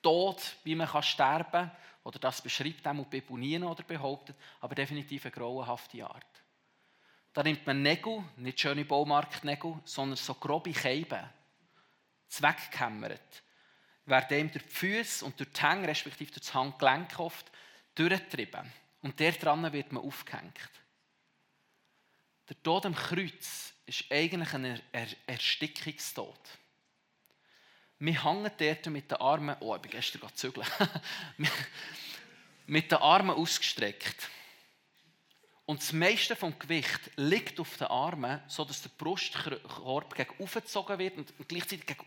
Tod, 0.01 0.41
wie 0.65 0.75
man 0.75 1.01
sterben 1.01 1.51
kann. 1.51 1.71
Oder 2.03 2.19
das 2.19 2.41
beschreibt 2.41 2.85
auch 2.85 2.93
die 2.93 3.21
Bibel 3.21 3.37
nie 3.37 3.57
oder 3.59 3.83
behauptet. 3.83 4.35
Aber 4.59 4.75
definitiv 4.75 5.23
eine 5.23 5.31
grauenhafte 5.31 6.05
Art. 6.05 6.42
Da 7.33 7.41
nimmt 7.41 7.65
man 7.65 7.81
Nägel, 7.81 8.23
nicht 8.37 8.59
schöne 8.59 8.85
Baumarktnägel, 8.85 9.79
sondern 9.85 10.17
so 10.17 10.35
grobe 10.35 10.73
Scheiben, 10.73 11.27
zweckgehämmert, 12.27 13.43
werden 14.05 14.39
ihm 14.39 14.51
durch 14.51 14.65
die 14.65 14.69
Füße 14.69 15.25
und 15.25 15.39
durch 15.39 15.51
die 15.51 15.61
Hänge, 15.61 15.87
respektive 15.87 16.31
durch 16.31 16.45
das 16.45 16.53
Handgelenk 16.53 17.17
oft, 17.19 17.51
durchgetrieben. 17.95 18.71
Und 19.01 19.19
der 19.19 19.31
dran 19.33 19.71
wird 19.73 19.91
man 19.91 20.03
aufgehängt. 20.03 20.59
Der 22.49 22.61
Tod 22.61 22.85
am 22.85 22.95
Kreuz 22.95 23.73
ist 23.85 24.05
eigentlich 24.11 24.53
ein 24.53 24.81
er 24.91 25.07
Erstickungstod. 25.25 26.39
Wir 27.99 28.23
hängen 28.23 28.51
dort 28.57 28.85
mit 28.87 29.09
den 29.09 29.17
Armen, 29.17 29.55
oh, 29.61 29.75
ich 29.75 29.81
bin 29.81 29.91
gestern 29.91 30.21
gerade 30.21 30.35
zügeln, 30.35 30.67
mit 32.67 32.91
den 32.91 32.97
Armen 32.97 33.35
ausgestreckt. 33.35 34.29
Und 35.65 35.81
das 35.81 35.93
meiste 35.93 36.35
vom 36.35 36.57
Gewicht 36.59 37.11
liegt 37.15 37.59
auf 37.59 37.77
den 37.77 37.87
Armen, 37.87 38.41
sodass 38.47 38.81
der 38.81 38.89
Brustkorb 38.97 40.13
gegen 40.15 40.39
wird 40.99 41.17
und 41.17 41.47
gleichzeitig 41.47 41.85
gegen 41.85 42.05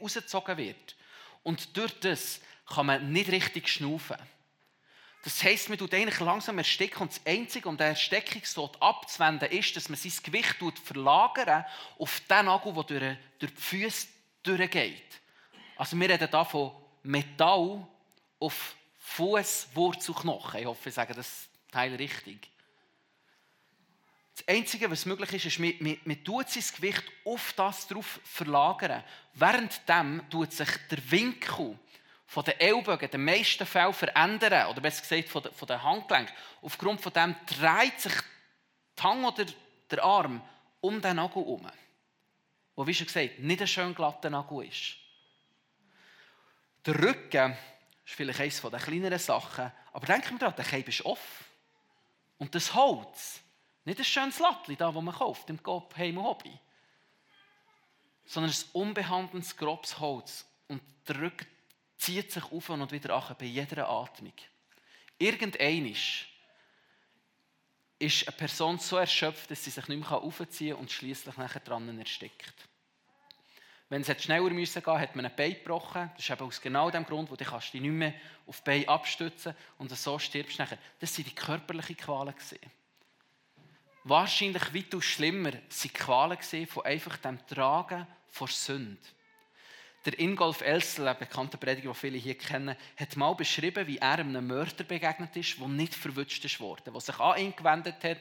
wird. 0.58 0.96
Und 1.42 1.76
durch 1.76 1.98
das 2.00 2.40
kann 2.66 2.86
man 2.86 3.12
nicht 3.12 3.30
richtig 3.30 3.68
schnaufen. 3.68 4.16
Das 5.22 5.42
heisst, 5.42 5.68
man 5.68 5.78
tut 5.78 5.92
eigentlich 5.94 6.20
langsam 6.20 6.58
ersticken 6.58 7.02
und 7.02 7.10
das 7.10 7.20
Einzige, 7.26 7.68
um 7.68 7.76
den 7.76 7.88
Erstickungstod 7.88 8.80
abzuwenden, 8.80 9.50
ist, 9.50 9.74
dass 9.74 9.88
man 9.88 9.98
sein 9.98 10.12
Gewicht 10.22 10.56
verlagern 10.84 11.64
auf 11.98 12.20
den 12.30 12.46
Nagel, 12.46 12.72
der 12.74 13.16
durch, 13.38 13.52
die 13.54 13.60
Füße 13.60 14.06
durchgeht. 14.42 15.20
Also 15.76 15.98
wir 15.98 16.08
reden 16.08 16.28
hier 16.28 16.44
von 16.44 16.72
Metall 17.02 17.86
auf 18.38 18.76
Fuß, 18.98 19.68
Wurzel, 19.74 20.14
Knochen. 20.14 20.60
Ich 20.60 20.66
hoffe, 20.66 20.90
ich 20.90 20.94
sage 20.94 21.14
das 21.14 21.48
Teil 21.72 21.94
richtig. 21.96 22.48
Das 24.36 24.48
Einzige, 24.48 24.90
was 24.90 25.06
möglich 25.06 25.32
ist, 25.32 25.46
ist, 25.46 25.58
man, 25.58 25.72
man, 25.80 25.96
man 26.04 26.22
tut 26.22 26.50
sein 26.50 26.62
Gewicht 26.76 27.04
auf 27.24 27.54
das 27.54 27.88
drauf 27.88 28.20
verlagern. 28.22 29.02
Währenddem 29.32 30.28
tut 30.28 30.52
sich 30.52 30.68
der 30.90 31.10
Winkel 31.10 31.78
von 32.26 32.44
den 32.44 32.60
Ellbogen 32.60 33.06
in 33.06 33.10
den 33.10 33.24
meisten 33.24 33.64
Fällen 33.64 33.94
verändern, 33.94 34.68
oder 34.68 34.82
besser 34.82 35.00
gesagt 35.00 35.28
von 35.30 35.42
den, 35.42 35.52
von 35.54 35.66
den 35.66 35.82
Handgelenken. 35.82 36.34
Aufgrund 36.60 37.00
von 37.00 37.14
dem 37.14 37.34
dreht 37.46 37.98
sich 37.98 38.12
die 38.98 39.02
Hand 39.02 39.24
oder 39.24 39.50
der 39.90 40.04
Arm 40.04 40.42
um 40.82 41.00
den 41.00 41.16
Nagel 41.16 41.42
herum. 41.42 41.70
Wo, 42.74 42.86
wie 42.86 42.92
schon 42.94 43.06
gesagt, 43.06 43.38
nicht 43.38 43.62
ein 43.62 43.66
schön 43.66 43.94
glatter 43.94 44.28
Nagel 44.28 44.66
ist. 44.66 44.96
Der 46.84 46.94
Rücken 47.02 47.56
ist 48.04 48.14
vielleicht 48.14 48.40
eines 48.40 48.60
der 48.60 48.80
kleineren 48.80 49.18
Sachen, 49.18 49.72
aber 49.94 50.06
denken 50.06 50.32
wir 50.32 50.40
daran, 50.40 50.56
der 50.56 50.64
Keib 50.66 50.88
ist 50.88 51.06
offen. 51.06 51.46
Und 52.36 52.54
das 52.54 52.74
Holz, 52.74 53.40
nicht 53.86 53.98
ein 53.98 54.04
schönes 54.04 54.38
Lattli, 54.40 54.76
das 54.76 54.94
man 54.94 55.14
kauft 55.14 55.48
im 55.48 55.62
Coop 55.62 55.96
Heim 55.96 56.22
Hobby, 56.22 56.58
sondern 58.24 58.52
ein 58.52 58.64
unbehandeltes, 58.72 59.56
grobes 59.56 59.98
Holz. 60.00 60.44
Und 60.68 60.82
der 61.08 61.20
Rücken 61.20 61.46
zieht 61.96 62.32
sich 62.32 62.44
auf 62.44 62.68
und 62.68 62.92
wieder 62.92 63.14
an 63.14 63.36
bei 63.38 63.46
jeder 63.46 63.88
Atmung. 63.88 64.34
Irgendeinisch 65.18 66.28
ist 67.98 68.26
eine 68.26 68.36
Person 68.36 68.78
so 68.78 68.96
erschöpft, 68.96 69.50
dass 69.50 69.64
sie 69.64 69.70
sich 69.70 69.88
nicht 69.88 69.98
mehr 69.98 70.18
aufziehen 70.18 70.74
kann 70.74 70.80
und 70.80 70.90
schließlich 70.90 71.36
nachher 71.36 71.60
dran 71.60 71.98
erstickt. 71.98 72.68
Wenn 73.88 74.02
es 74.02 74.22
schneller 74.22 74.50
müssen 74.50 74.82
gehen, 74.82 74.98
hat 74.98 75.14
man 75.14 75.26
ein 75.26 75.36
Bein 75.36 75.54
gebrochen. 75.54 76.10
Das 76.16 76.24
ist 76.24 76.30
eben 76.30 76.42
aus 76.42 76.60
genau 76.60 76.90
dem 76.90 77.04
Grund, 77.06 77.30
wo 77.30 77.36
du 77.36 77.44
dich 77.44 77.72
nicht 77.74 77.82
mehr 77.82 78.14
auf 78.46 78.62
Bein 78.64 78.88
abstützen 78.88 79.54
und 79.78 79.96
so 79.96 80.18
stirbst 80.18 80.58
nachher. 80.58 80.78
Das 80.98 81.16
waren 81.16 81.24
die 81.24 81.34
körperlichen 81.34 81.96
Qualen. 81.96 82.34
Wahrscheinlich 84.08 84.72
weitaus 84.72 85.04
schlimmer 85.04 85.52
waren 85.52 85.62
die 85.82 85.88
Qualen 85.88 86.66
von 86.68 86.84
einfach 86.84 87.16
dem 87.16 87.44
Tragen 87.44 88.06
vor 88.28 88.46
Sünde. 88.46 89.00
Der 90.04 90.16
Ingolf 90.20 90.60
Elsel, 90.60 91.08
ein 91.08 91.18
bekannter 91.18 91.58
Prediger, 91.58 91.88
den 91.88 91.94
viele 91.96 92.16
hier 92.16 92.38
kennen, 92.38 92.76
hat 92.96 93.16
mal 93.16 93.34
beschrieben, 93.34 93.84
wie 93.88 93.98
er 93.98 94.20
einem 94.20 94.46
Mörder 94.46 94.84
begegnet 94.84 95.36
ist, 95.36 95.58
der 95.58 95.66
nicht 95.66 95.92
verwünscht 95.92 96.60
worden, 96.60 96.92
der 96.92 97.00
sich 97.00 97.18
an 97.18 97.40
ihn 97.40 97.56
gewendet 97.56 97.96
hat. 98.04 98.18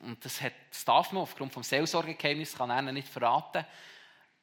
und 0.00 0.24
das, 0.24 0.40
hat, 0.40 0.54
das 0.70 0.86
darf 0.86 1.12
man 1.12 1.24
aufgrund 1.24 1.54
des 1.54 1.68
Seelsorgegeheimnisses, 1.68 2.56
kann 2.56 2.70
er 2.70 2.80
nicht 2.90 3.08
verraten. 3.08 3.66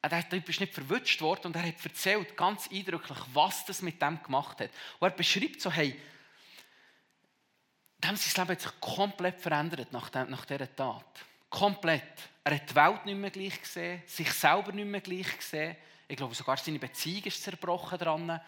Der 0.08 0.28
Typ 0.28 0.48
ist 0.48 0.60
nicht 0.60 0.74
verwünscht 0.74 1.20
worden 1.22 1.46
und 1.46 1.56
er 1.56 1.66
hat 1.66 1.84
erzählt, 1.84 2.36
ganz 2.36 2.70
eindrücklich, 2.70 3.18
was 3.32 3.64
das 3.64 3.82
mit 3.82 4.00
dem 4.00 4.22
gemacht 4.22 4.60
hat. 4.60 4.70
Und 5.00 5.08
er 5.08 5.16
beschreibt 5.16 5.60
so, 5.60 5.72
hey, 5.72 6.00
dem 8.04 8.16
sein 8.16 8.32
Leben 8.36 8.56
hat 8.56 8.60
sich 8.60 8.80
komplett 8.80 9.40
verändert 9.40 9.92
nach, 9.92 10.10
dem, 10.10 10.30
nach 10.30 10.44
dieser 10.44 10.74
Tat. 10.74 11.04
Komplett. 11.48 12.02
Er 12.44 12.54
hat 12.54 12.70
die 12.70 12.74
Welt 12.74 13.06
nicht 13.06 13.18
mehr 13.18 13.30
gleich 13.30 13.60
gesehen, 13.60 14.02
sich 14.06 14.32
selber 14.32 14.72
nicht 14.72 14.86
mehr 14.86 15.00
gleich 15.00 15.36
gesehen. 15.36 15.76
Ich 16.08 16.16
glaube, 16.16 16.34
sogar 16.34 16.56
seine 16.56 16.78
Beziehung 16.78 17.24
ist 17.24 17.42
zerbrochen 17.42 17.98
dran. 17.98 18.40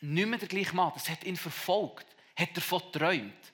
Nicht 0.00 0.28
mehr 0.28 0.38
der 0.38 0.48
gleiche 0.48 0.74
Mann. 0.74 0.92
Das 0.94 1.08
hat 1.08 1.24
ihn 1.24 1.36
verfolgt. 1.36 2.06
Hat 2.36 2.56
davon 2.56 2.82
geträumt. 2.92 3.52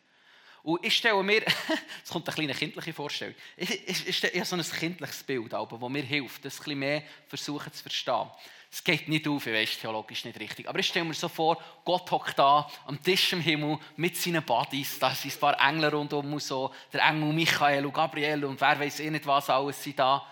Und 0.62 0.84
ich 0.84 0.96
stelle 0.96 1.22
mir, 1.22 1.42
es 2.04 2.10
kommt 2.10 2.28
eine 2.28 2.34
kleine 2.34 2.54
kindliche 2.54 2.92
Vorstellung, 2.92 3.34
ich, 3.56 3.88
ich, 3.88 4.08
ich 4.08 4.16
stelle 4.16 4.44
so 4.44 4.56
ein 4.56 4.62
kindliches 4.62 5.22
Bild, 5.22 5.52
das 5.52 5.68
mir 5.70 6.02
hilft, 6.02 6.44
das 6.44 6.56
ein 6.56 6.58
bisschen 6.58 6.78
mehr 6.78 7.02
versuchen 7.28 7.72
zu 7.72 7.82
verstehen. 7.82 8.30
Es 8.72 8.84
geht 8.84 9.08
nicht 9.08 9.26
auf, 9.26 9.46
ich 9.46 9.52
weiß, 9.52 9.78
theologisch 9.80 10.24
nicht 10.24 10.38
richtig. 10.38 10.68
Aber 10.68 10.78
ich 10.78 10.86
stelle 10.86 11.04
mir 11.04 11.14
so 11.14 11.28
vor, 11.28 11.60
Gott 11.84 12.08
hockt 12.10 12.38
da 12.38 12.70
am 12.86 13.02
Tisch 13.02 13.32
im 13.32 13.40
Himmel 13.40 13.78
mit 13.96 14.16
seinen 14.16 14.44
Buddies, 14.44 14.98
da 14.98 15.10
sind 15.10 15.34
ein 15.34 15.40
paar 15.40 15.60
Engel 15.60 15.90
rundum 15.90 16.32
und 16.32 16.42
so, 16.42 16.72
der 16.92 17.02
Engel 17.02 17.32
Michael 17.32 17.86
und 17.86 17.92
Gabriel 17.92 18.44
und 18.44 18.60
wer 18.60 18.78
weiß 18.78 19.00
eh 19.00 19.10
nicht 19.10 19.26
was 19.26 19.50
alles 19.50 19.82
sind 19.82 19.98
da. 19.98 20.24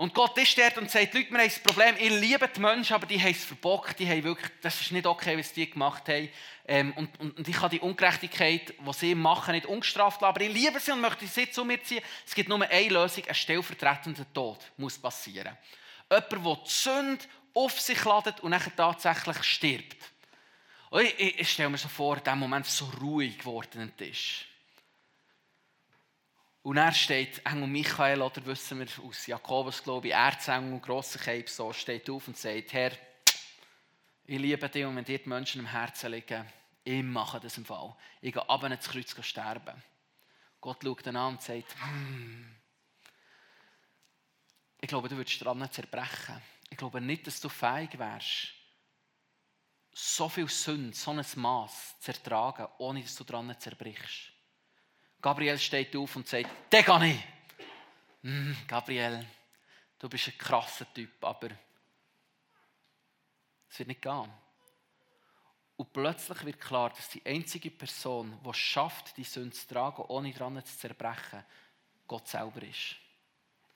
Und 0.00 0.14
Gott 0.14 0.38
ist 0.38 0.56
dort 0.56 0.78
und 0.78 0.90
sagt, 0.90 1.12
Leute, 1.12 1.30
wir 1.30 1.38
haben 1.40 1.46
das 1.46 1.58
Problem, 1.58 1.94
ihr 1.98 2.18
liebt 2.18 2.56
die 2.56 2.60
Menschen, 2.60 2.94
aber 2.94 3.04
die 3.04 3.20
haben 3.20 3.32
es 3.32 3.44
verbockt, 3.44 3.98
die 3.98 4.08
haben 4.08 4.24
wirklich, 4.24 4.50
das 4.62 4.80
ist 4.80 4.92
nicht 4.92 5.04
okay, 5.04 5.36
was 5.36 5.52
die 5.52 5.68
gemacht 5.68 6.08
haben. 6.08 6.30
Ähm, 6.66 6.94
und, 6.96 7.20
und, 7.20 7.36
und, 7.36 7.46
ich 7.46 7.54
kann 7.54 7.68
die 7.68 7.80
Ungerechtigkeit, 7.80 8.72
die 8.78 8.92
sie 8.94 9.14
machen, 9.14 9.52
nicht 9.52 9.66
ungestraft 9.66 10.22
lassen, 10.22 10.30
aber 10.34 10.40
ich 10.40 10.54
liebe 10.54 10.80
sie 10.80 10.92
und 10.92 11.02
möchte 11.02 11.26
sie 11.26 11.50
zu 11.50 11.66
mir 11.66 11.82
ziehen. 11.82 12.02
Es 12.26 12.34
gibt 12.34 12.48
nur 12.48 12.62
eine 12.62 12.88
Lösung, 12.88 13.24
ein 13.28 13.34
stellvertretender 13.34 14.24
Tod 14.32 14.60
muss 14.78 14.98
passieren. 14.98 15.54
Jemand, 16.10 16.32
der 16.32 16.38
die 16.38 16.70
Sünde 16.70 17.24
auf 17.54 17.80
sich 17.80 18.04
ladet 18.04 18.40
und 18.40 18.52
dann 18.52 18.76
tatsächlich 18.76 19.42
stirbt. 19.42 19.96
Und 20.90 21.02
ich, 21.02 21.40
ich, 21.40 21.50
stelle 21.50 21.70
mir 21.70 21.78
so 21.78 21.88
vor, 21.88 22.16
in 22.16 22.24
dem 22.24 22.38
Moment 22.38 22.66
so 22.66 22.84
ruhig 23.00 23.38
geworden 23.38 23.92
ist. 23.98 24.44
Und 26.62 26.76
er 26.76 26.92
steht 26.92 27.44
Engel 27.46 27.68
Michael, 27.68 28.20
oder 28.20 28.44
wissen 28.44 28.80
wir 28.80 29.04
aus 29.04 29.26
Jakobus, 29.26 29.82
glaube 29.82 30.08
ich, 30.08 30.14
Erzengel 30.14 30.78
grosser 30.80 31.18
Keib, 31.18 31.48
so, 31.48 31.72
steht 31.72 32.10
auf 32.10 32.28
und 32.28 32.36
sagt, 32.36 32.72
Herr, 32.72 32.92
ich 34.24 34.38
liebe 34.38 34.68
dich 34.68 34.84
und 34.84 34.96
wenn 34.96 35.04
dir 35.04 35.18
die 35.18 35.28
Menschen 35.28 35.60
im 35.60 35.66
Herzen 35.66 36.10
liegen, 36.10 36.44
ich 36.84 37.02
mache 37.02 37.40
das 37.40 37.56
im 37.56 37.64
Fall. 37.64 37.94
Ich 38.20 38.32
gehe 38.32 38.48
ab 38.48 38.62
ins 38.64 38.88
Kreuz 38.88 39.14
sterben. 39.24 39.82
Gott 40.60 40.82
schaut 40.82 41.06
ihn 41.06 41.16
an 41.16 41.34
und 41.34 41.42
sagt, 41.42 41.74
hm, 41.80 42.56
ich 44.80 44.88
glaube, 44.88 45.08
du 45.08 45.16
würdest 45.16 45.44
dran 45.44 45.70
zerbrechen. 45.70 46.40
Ich 46.70 46.76
glaube 46.76 47.00
nicht, 47.00 47.26
dass 47.26 47.40
du 47.40 47.48
fähig 47.48 47.98
wärst, 47.98 48.54
so 49.92 50.28
viel 50.28 50.48
Sünde, 50.48 50.96
so 50.96 51.10
ein 51.10 51.24
Maß 51.34 52.00
zu 52.00 52.12
ertragen, 52.12 52.68
ohne 52.78 53.02
dass 53.02 53.16
du 53.16 53.24
dran 53.24 53.54
zerbrichst. 53.58 54.32
Gabriel 55.20 55.58
steht 55.58 55.94
auf 55.96 56.16
und 56.16 56.26
sagt, 56.26 56.48
der 56.72 56.82
kann 56.82 57.02
ich. 57.02 57.22
Mm, 58.22 58.52
Gabriel, 58.66 59.26
du 59.98 60.08
bist 60.08 60.28
ein 60.28 60.38
krasser 60.38 60.86
Typ, 60.94 61.22
aber 61.24 61.50
es 63.68 63.78
wird 63.78 63.88
nicht 63.88 64.02
gehen. 64.02 64.30
Und 65.76 65.92
plötzlich 65.92 66.44
wird 66.44 66.60
klar, 66.60 66.90
dass 66.90 67.08
die 67.08 67.24
einzige 67.24 67.70
Person, 67.70 68.38
die 68.44 68.50
es 68.50 68.56
schafft, 68.58 69.16
die 69.16 69.24
Sünde 69.24 69.56
zu 69.56 69.66
tragen, 69.66 70.02
ohne 70.08 70.32
dran 70.32 70.62
zu 70.64 70.78
zerbrechen, 70.78 71.44
Gott 72.06 72.28
selber 72.28 72.62
ist. 72.62 72.96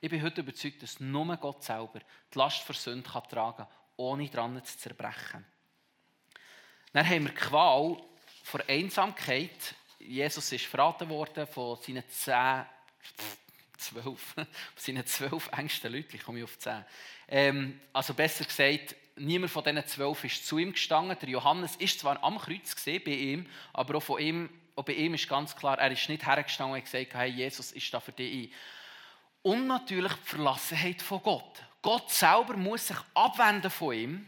Ich 0.04 0.10
bin 0.10 0.22
heute 0.22 0.42
überzeugt, 0.42 0.82
dass 0.82 1.00
nur 1.00 1.34
Gott 1.38 1.64
selber 1.64 1.98
die 1.98 2.38
Last 2.38 2.60
für 2.60 2.74
Sünde 2.74 3.08
kann 3.08 3.22
tragen 3.26 3.56
kann, 3.56 3.66
ohne 3.96 4.28
dran 4.28 4.62
zu 4.62 4.76
zerbrechen. 4.76 5.42
Dann 6.92 7.08
haben 7.08 7.24
wir 7.24 7.30
die 7.30 7.36
Qual 7.36 7.96
vor 8.42 8.60
Einsamkeit 8.68 9.74
Jesus 9.98 10.52
ist 10.52 10.66
verraten 10.66 11.08
worden 11.08 11.46
von 11.46 11.78
seinen 11.80 12.06
zehn, 12.10 12.66
zwölf, 13.78 14.20
von 14.20 14.46
seinen 14.76 15.06
zwölf 15.06 15.48
engsten 15.56 15.90
Leuten, 15.90 16.16
ich 16.16 16.22
komme 16.22 16.44
auf 16.44 16.58
zehn. 16.58 16.84
Ähm, 17.26 17.80
also 17.94 18.12
besser 18.12 18.44
gesagt, 18.44 18.96
niemand 19.16 19.52
von 19.52 19.64
diesen 19.64 19.86
zwölf 19.86 20.22
ist 20.22 20.46
zu 20.46 20.58
ihm 20.58 20.72
gestanden. 20.72 21.16
Der 21.18 21.30
Johannes 21.30 21.76
ist 21.76 22.00
zwar 22.00 22.22
am 22.22 22.38
Kreuz 22.38 22.76
gesehen 22.76 23.00
bei 23.02 23.12
ihm, 23.12 23.46
aber 23.72 23.96
auch, 23.96 24.02
von 24.02 24.20
ihm, 24.20 24.50
auch 24.76 24.84
bei 24.84 24.92
ihm 24.92 25.14
ist 25.14 25.30
ganz 25.30 25.56
klar, 25.56 25.78
er 25.78 25.90
ist 25.90 26.10
nicht 26.10 26.26
hergestanden 26.26 26.76
und 26.76 26.84
gesagt, 26.84 27.14
hey, 27.14 27.30
Jesus 27.30 27.72
ist 27.72 27.94
da 27.94 28.00
für 28.00 28.12
dich 28.12 28.50
ein. 28.50 28.54
Und 29.44 29.66
natürlich 29.66 30.14
die 30.14 30.28
Verlassenheit 30.28 31.02
von 31.02 31.22
Gott. 31.22 31.62
Gott 31.82 32.10
selber 32.10 32.56
muss 32.56 32.86
sich 32.86 32.96
abwenden 33.12 33.70
von 33.70 33.94
ihm, 33.94 34.26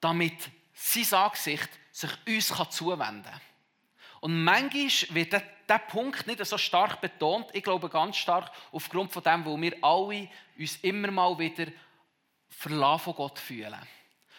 damit 0.00 0.50
sein 0.72 1.18
Angesicht 1.18 1.68
sich 1.90 2.10
uns 2.28 2.52
zuwenden 2.70 3.24
kann. 3.24 3.40
Und 4.20 4.44
manchmal 4.44 5.16
wird 5.16 5.32
dieser 5.32 5.78
Punkt 5.80 6.28
nicht 6.28 6.46
so 6.46 6.56
stark 6.56 7.00
betont. 7.00 7.48
Ich 7.52 7.64
glaube 7.64 7.88
ganz 7.88 8.18
stark 8.18 8.52
aufgrund 8.70 9.12
von 9.12 9.24
dem, 9.24 9.44
wo 9.44 9.60
wir 9.60 9.76
alle 9.82 10.28
uns 10.56 10.76
immer 10.82 11.10
mal 11.10 11.36
wieder 11.36 11.66
verlassen 12.48 13.02
von 13.02 13.14
Gott 13.16 13.40
fühlen. 13.40 13.74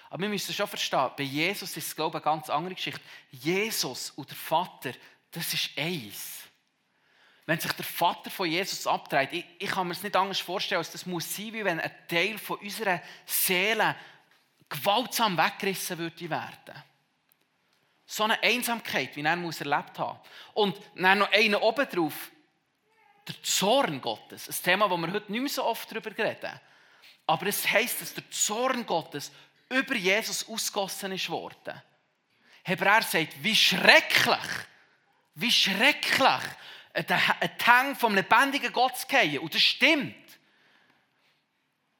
Aber 0.09 0.21
wir 0.21 0.29
müssen 0.29 0.53
schon 0.53 0.67
verstehen, 0.67 1.11
bei 1.17 1.23
Jesus 1.23 1.75
ist 1.75 1.87
es, 1.87 1.95
glaube 1.95 2.17
ich, 2.17 2.25
eine 2.25 2.33
ganz 2.33 2.49
andere 2.49 2.75
Geschichte. 2.75 3.01
Jesus 3.29 4.11
und 4.11 4.29
der 4.29 4.37
Vater, 4.37 4.93
das 5.31 5.53
ist 5.53 5.77
eins. 5.77 6.44
Wenn 7.45 7.59
sich 7.59 7.71
der 7.73 7.85
Vater 7.85 8.31
von 8.31 8.49
Jesus 8.49 8.87
abtreibt, 8.87 9.33
ich, 9.33 9.45
ich 9.59 9.69
kann 9.69 9.87
mir 9.87 9.93
es 9.93 10.01
nicht 10.01 10.15
anders 10.15 10.39
vorstellen, 10.39 10.79
als 10.79 10.91
das 10.91 11.05
muss 11.05 11.35
sein, 11.35 11.53
wie 11.53 11.63
wenn 11.63 11.79
ein 11.79 11.91
Teil 12.07 12.37
von 12.37 12.57
unserer 12.57 13.01
Seele 13.25 13.95
gewaltsam 14.67 15.37
weggerissen 15.37 15.97
würde 15.97 16.29
werden. 16.29 16.83
So 18.07 18.23
eine 18.23 18.41
Einsamkeit, 18.41 19.15
wie 19.15 19.21
er 19.21 19.35
muss 19.35 19.61
erlebt 19.61 19.97
haben. 19.99 20.19
Und 20.53 20.79
dann 20.95 21.19
noch 21.19 21.31
einen 21.31 21.55
oben 21.55 21.87
drauf, 21.87 22.31
der 23.27 23.41
Zorn 23.43 24.01
Gottes. 24.01 24.47
Ein 24.47 24.63
Thema, 24.63 24.87
das 24.89 24.97
wir 24.97 25.13
heute 25.13 25.31
nicht 25.31 25.41
mehr 25.41 25.49
so 25.49 25.65
oft 25.65 25.91
darüber 25.91 26.15
reden. 26.17 26.59
Aber 27.27 27.47
es 27.47 27.69
heisst, 27.69 28.01
dass 28.01 28.13
der 28.13 28.29
Zorn 28.29 28.85
Gottes 28.85 29.31
über 29.69 29.95
Jesus 29.95 30.47
ausgossen 30.47 31.11
ist 31.11 31.29
worden. 31.29 31.81
Hebräer 32.63 33.01
sagt, 33.01 33.43
wie 33.43 33.55
schrecklich, 33.55 34.49
wie 35.35 35.51
schrecklich, 35.51 36.43
ein 36.95 37.57
Tang 37.57 37.95
vom 37.95 38.15
lebendigen 38.15 38.71
Gott 38.71 38.97
zu 38.97 39.07
gehen. 39.07 39.39
Und 39.39 39.53
das 39.53 39.61
stimmt. 39.61 40.15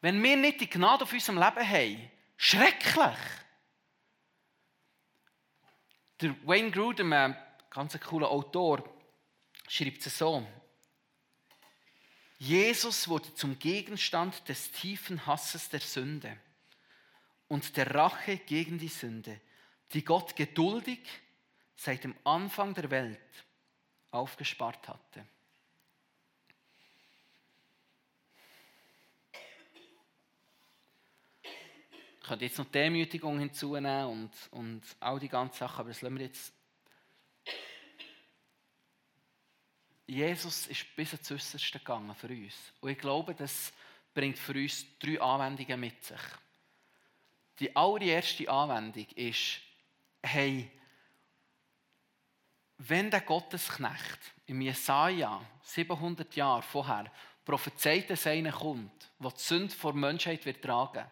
Wenn 0.02 0.22
wir 0.24 0.38
nicht 0.38 0.62
die 0.62 0.70
Gnade 0.70 1.04
auf 1.04 1.12
unserem 1.12 1.38
Leben 1.38 1.68
haben, 1.68 2.12
schrecklich. 2.38 3.18
Der 6.22 6.36
Wayne 6.46 6.72
Grudem, 6.72 7.12
ein 7.12 7.38
ganz 7.70 8.00
cooler 8.00 8.30
Autor, 8.30 8.84
schreibt 9.68 10.06
es 10.06 10.18
so. 10.18 10.48
Jesus 12.38 13.08
wurde 13.08 13.34
zum 13.34 13.60
Gegenstand 13.60 14.48
des 14.48 14.72
tiefen 14.72 15.26
Hasses 15.26 15.70
der 15.70 15.80
Sünde 15.80 16.38
und 17.48 17.76
der 17.76 17.94
Rache 17.94 18.38
gegen 18.38 18.78
die 18.78 18.88
Sünde, 18.90 19.42
die 19.94 20.04
Gott 20.04 20.36
geduldig 20.36 21.00
seit 21.76 22.04
dem 22.04 22.16
Anfang 22.24 22.74
der 22.74 22.90
Welt 22.92 23.20
aufgespart 24.16 24.88
hatte. 24.88 25.26
Ich 32.22 32.28
könnte 32.28 32.46
jetzt 32.46 32.58
noch 32.58 32.66
Demütigung 32.66 33.38
hinzunehmen 33.38 34.08
und, 34.08 34.32
und 34.52 34.82
all 35.00 35.20
die 35.20 35.30
ganzen 35.30 35.60
Sachen, 35.60 35.82
aber 35.82 35.90
das 35.90 36.02
lassen 36.02 36.18
wir 36.18 36.26
jetzt. 36.26 36.54
Jesus 40.08 40.68
ist 40.68 40.96
bis 40.96 41.14
ins 41.14 41.32
Äußerste 41.32 41.80
gegangen 41.80 42.16
für 42.16 42.28
uns. 42.28 42.56
Und 42.82 42.90
ich 42.90 42.98
glaube, 42.98 43.36
das 43.36 43.72
bringt 44.14 44.40
für 44.40 44.54
uns 44.54 44.86
drei 44.98 45.20
Anwendungen 45.22 45.80
mit 45.80 46.04
sich. 46.04 46.22
Die 47.60 47.76
allererste 47.76 48.50
Anwendung 48.50 49.08
ist, 49.16 49.62
hey, 50.22 50.72
wenn 52.78 53.10
der 53.10 53.22
Gottesknecht 53.22 54.20
im 54.48 54.62
Jesaja 54.62 55.42
700 55.64 56.36
Jahre 56.36 56.62
vorher 56.62 57.12
prophezeit, 57.44 58.10
dass 58.10 58.28
einer 58.28 58.52
kommt, 58.52 59.12
der 59.20 59.32
die 59.32 59.40
Sünde 59.40 59.74
vor 59.74 59.94
Menschheit 59.94 60.46
wird 60.46 60.62
tragen 60.62 61.06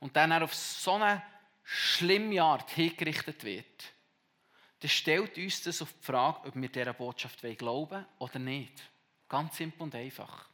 und 0.00 0.16
dann 0.16 0.32
auf 0.32 0.54
so 0.54 0.94
eine 0.94 1.22
schlimme 1.64 2.42
Art 2.42 2.70
hingerichtet 2.70 3.44
wird, 3.44 3.92
dann 4.80 4.88
stellt 4.88 5.36
uns 5.36 5.62
das 5.62 5.82
auf 5.82 5.92
die 5.92 6.04
Frage, 6.04 6.48
ob 6.48 6.54
wir 6.54 6.68
dieser 6.68 6.92
Botschaft 6.92 7.40
glauben 7.58 8.04
oder 8.18 8.38
nicht. 8.38 8.90
Ganz 9.28 9.56
simpel 9.56 9.82
und 9.82 9.94
einfach. 9.94 10.48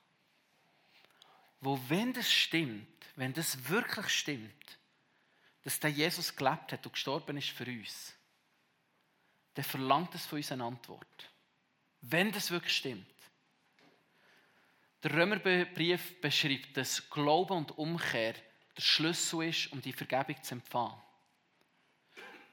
Wo, 1.60 1.78
wenn 1.88 2.12
das 2.12 2.30
stimmt, 2.30 2.86
wenn 3.16 3.32
das 3.32 3.68
wirklich 3.68 4.08
stimmt, 4.08 4.78
dass 5.62 5.80
der 5.80 5.90
Jesus 5.90 6.34
gelebt 6.34 6.72
hat 6.72 6.84
und 6.84 6.92
gestorben 6.92 7.36
ist 7.36 7.50
für 7.50 7.66
uns, 7.66 8.14
dann 9.54 9.64
verlangt 9.64 10.14
es 10.14 10.26
von 10.26 10.38
uns 10.38 10.52
eine 10.52 10.64
Antwort. 10.64 11.30
Wenn 12.00 12.32
das 12.32 12.50
wirklich 12.50 12.76
stimmt. 12.76 13.06
Der 15.02 15.14
Römerbrief 15.14 16.20
beschreibt, 16.20 16.76
dass 16.76 17.08
Glauben 17.10 17.58
und 17.58 17.78
Umkehr 17.78 18.34
der 18.76 18.82
Schlüssel 18.82 19.48
ist, 19.48 19.72
um 19.72 19.80
die 19.80 19.92
Vergebung 19.92 20.42
zu 20.42 20.54
empfangen. 20.54 21.00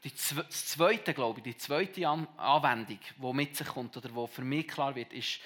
Die 0.03 0.13
zweite, 0.15 1.13
glaube 1.13 1.41
die 1.41 1.57
zweite 1.57 2.07
Anwendung, 2.07 2.99
die 3.17 3.33
mit 3.33 3.55
sich 3.55 3.67
kommt 3.67 3.95
oder 3.97 4.09
die 4.09 4.27
für 4.27 4.41
mich 4.41 4.67
klar 4.67 4.95
wird, 4.95 5.13
ist 5.13 5.39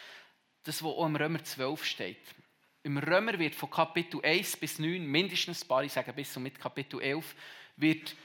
das, 0.63 0.81
was 0.81 0.91
auch 0.91 1.05
im 1.05 1.15
Römer 1.15 1.43
12 1.43 1.83
steht. 1.85 2.35
Im 2.83 2.97
Römer 2.97 3.37
wird 3.37 3.55
von 3.55 3.69
Kapitel 3.69 4.23
1 4.23 4.57
bis 4.57 4.79
9, 4.79 5.05
mindestens 5.05 5.63
ein 5.63 5.67
paar, 5.67 5.83
ich 5.83 5.91
sage 5.91 6.13
bis 6.13 6.35
und 6.37 6.43
mit 6.43 6.59
Kapitel 6.59 7.01
11, 7.01 7.35
wird, 7.77 8.15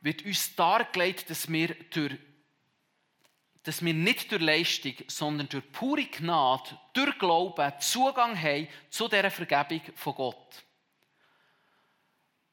wird 0.00 0.24
uns 0.24 0.54
dargelegt, 0.56 1.30
dass 1.30 1.50
wir, 1.50 1.74
durch, 1.90 2.16
dass 3.66 3.84
wir 3.84 3.94
nicht 3.94 4.30
durch 4.30 4.42
Leistung, 4.42 4.94
sondern 5.08 5.48
durch 5.48 5.72
pure 5.72 6.04
Gnade, 6.04 6.78
durch 6.92 7.18
Glauben 7.18 7.72
Zugang 7.80 8.40
haben 8.40 8.68
zu 8.90 9.08
dieser 9.08 9.30
Vergebung 9.30 9.80
von 9.96 10.14
Gott. 10.14 10.64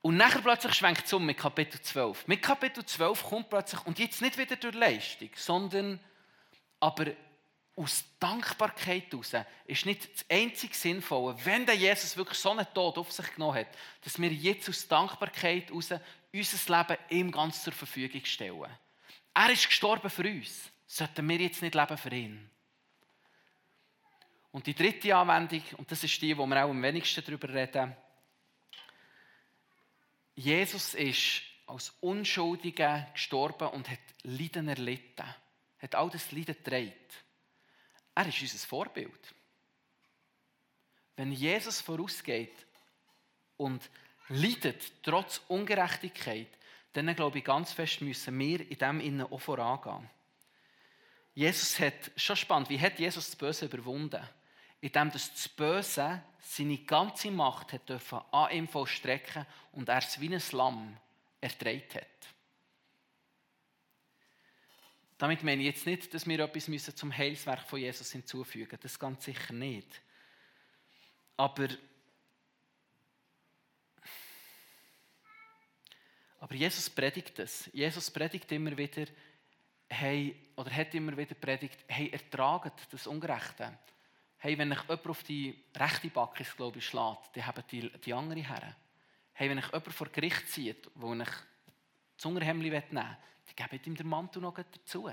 Und 0.01 0.17
nachher 0.17 0.41
plötzlich 0.41 0.73
schwenkt 0.73 1.05
es 1.05 1.13
um 1.13 1.23
mit 1.23 1.37
Kapitel 1.37 1.79
12. 1.79 2.27
Mit 2.27 2.41
Kapitel 2.41 2.83
12 2.83 3.23
kommt 3.23 3.49
plötzlich, 3.49 3.85
und 3.85 3.99
jetzt 3.99 4.23
nicht 4.23 4.39
wieder 4.39 4.55
durch 4.55 4.73
Leistung, 4.73 5.29
sondern 5.35 5.99
aber 6.79 7.11
aus 7.75 8.03
Dankbarkeit 8.19 9.11
heraus 9.11 9.33
ist 9.65 9.85
nicht 9.85 10.11
das 10.11 10.25
einzige 10.29 10.73
Sinnvolle, 10.73 11.37
wenn 11.45 11.65
der 11.67 11.75
Jesus 11.75 12.17
wirklich 12.17 12.39
so 12.39 12.49
einen 12.49 12.67
Tod 12.73 12.97
auf 12.97 13.11
sich 13.11 13.33
genommen 13.35 13.59
hat, 13.59 13.67
dass 14.03 14.19
wir 14.19 14.31
jetzt 14.31 14.67
aus 14.67 14.87
Dankbarkeit 14.87 15.69
heraus 15.69 15.93
unser 16.33 16.77
Leben 16.77 16.97
ihm 17.09 17.31
ganz 17.31 17.63
zur 17.63 17.73
Verfügung 17.73 18.25
stellen. 18.25 18.65
Er 19.35 19.49
ist 19.51 19.67
gestorben 19.67 20.09
für 20.09 20.27
uns. 20.27 20.72
Sollten 20.85 21.27
wir 21.27 21.37
jetzt 21.37 21.61
nicht 21.61 21.75
leben 21.75 21.97
für 21.97 22.13
ihn? 22.13 22.49
Und 24.51 24.67
die 24.67 24.75
dritte 24.75 25.15
Anwendung, 25.15 25.63
und 25.77 25.91
das 25.91 26.03
ist 26.03 26.21
die, 26.21 26.37
wo 26.37 26.45
wir 26.45 26.63
auch 26.63 26.69
am 26.69 26.83
wenigsten 26.83 27.23
darüber 27.25 27.49
reden, 27.49 27.95
Jesus 30.35 30.93
ist 30.93 31.41
als 31.65 31.89
Unschuldiger 32.01 33.07
gestorben 33.13 33.69
und 33.69 33.89
hat 33.89 33.99
Leiden 34.23 34.67
erlitten. 34.67 35.25
Hat 35.79 35.95
all 35.95 36.09
das 36.09 36.31
Leiden 36.31 36.55
getragen. 36.55 36.93
Er 38.15 38.27
ist 38.27 38.41
unser 38.41 38.67
Vorbild. 38.67 39.33
Wenn 41.15 41.31
Jesus 41.31 41.81
vorausgeht 41.81 42.65
und 43.57 43.89
leidet 44.29 45.03
trotz 45.03 45.41
Ungerechtigkeit, 45.47 46.47
dann 46.93 47.15
glaube 47.15 47.39
ich 47.39 47.43
ganz 47.43 47.71
fest, 47.73 48.01
müssen 48.01 48.37
wir 48.37 48.69
in 48.69 48.77
dem 48.77 48.99
Innen 48.99 49.27
auch 49.27 49.41
vorangehen. 49.41 50.09
Jesus 51.33 51.79
hat, 51.79 52.11
schon 52.15 52.35
spannend, 52.35 52.69
wie 52.69 52.79
hat 52.79 52.99
Jesus 52.99 53.27
das 53.27 53.35
Böse 53.35 53.65
überwunden? 53.65 54.21
Indem 54.81 55.11
das 55.11 55.49
Böse 55.49 56.21
seine 56.39 56.77
ganze 56.79 57.31
Macht 57.31 57.73
hat 57.73 57.89
dürfen 57.89 58.19
an 58.31 58.51
ihm 58.51 58.67
vollstrecken 58.67 59.45
und 59.71 59.89
er 59.89 59.99
es 59.99 60.19
wie 60.19 60.33
ein 60.33 60.41
Lamm 60.51 60.97
erträgt 61.41 61.95
hat. 61.95 62.03
Damit 65.17 65.41
meine 65.41 65.61
ich 65.61 65.67
jetzt 65.67 65.85
nicht, 65.85 66.13
dass 66.13 66.27
wir 66.27 66.39
etwas 66.39 66.95
zum 66.95 67.15
Heilswerk 67.15 67.61
von 67.61 67.79
Jesus 67.79 68.11
hinzufügen 68.11 68.67
müssen. 68.71 68.83
Das 68.83 68.99
ganz 68.99 69.23
sicher 69.23 69.53
nicht. 69.53 70.01
Aber, 71.37 71.69
aber 76.39 76.55
Jesus 76.55 76.89
predigt 76.89 77.39
es. 77.39 77.69
Jesus 77.73 78.11
predigt 78.11 78.51
immer 78.51 78.77
wieder, 78.77 79.05
hey, 79.93 80.35
oder 80.55 80.71
hat 80.71 80.93
immer 80.93 81.15
wieder 81.15 81.35
predigt, 81.35 81.79
hey, 81.87 82.09
ertraget 82.09 82.73
das 82.91 83.07
Ungerechte. 83.07 83.77
Hey, 84.37 84.57
wenn 84.57 84.71
ich 84.71 84.81
jemand 84.81 85.07
auf 85.07 85.23
die 85.23 85.63
rechte 85.75 86.09
Backe, 86.09 86.43
glaube 86.57 86.79
ich, 86.79 86.85
schlägt, 86.85 87.35
dann 87.35 87.45
haben 87.45 87.63
die, 87.71 87.89
die 87.89 88.13
andere 88.13 88.41
her. 88.41 88.75
Hey, 89.33 89.49
wenn 89.49 89.57
ich 89.57 89.67
jemand 89.67 89.93
vor 89.93 90.07
Gericht 90.09 90.49
zieht, 90.49 90.89
wo 90.95 91.13
ich 91.13 91.29
das 92.17 92.25
Unterhemd 92.25 92.61
nehmen 92.61 92.73
will, 92.73 92.89
dann 92.91 93.17
gebt 93.55 93.87
ihm 93.87 93.95
den 93.95 94.07
Mantel 94.07 94.41
noch 94.41 94.55
dazu. 94.55 95.09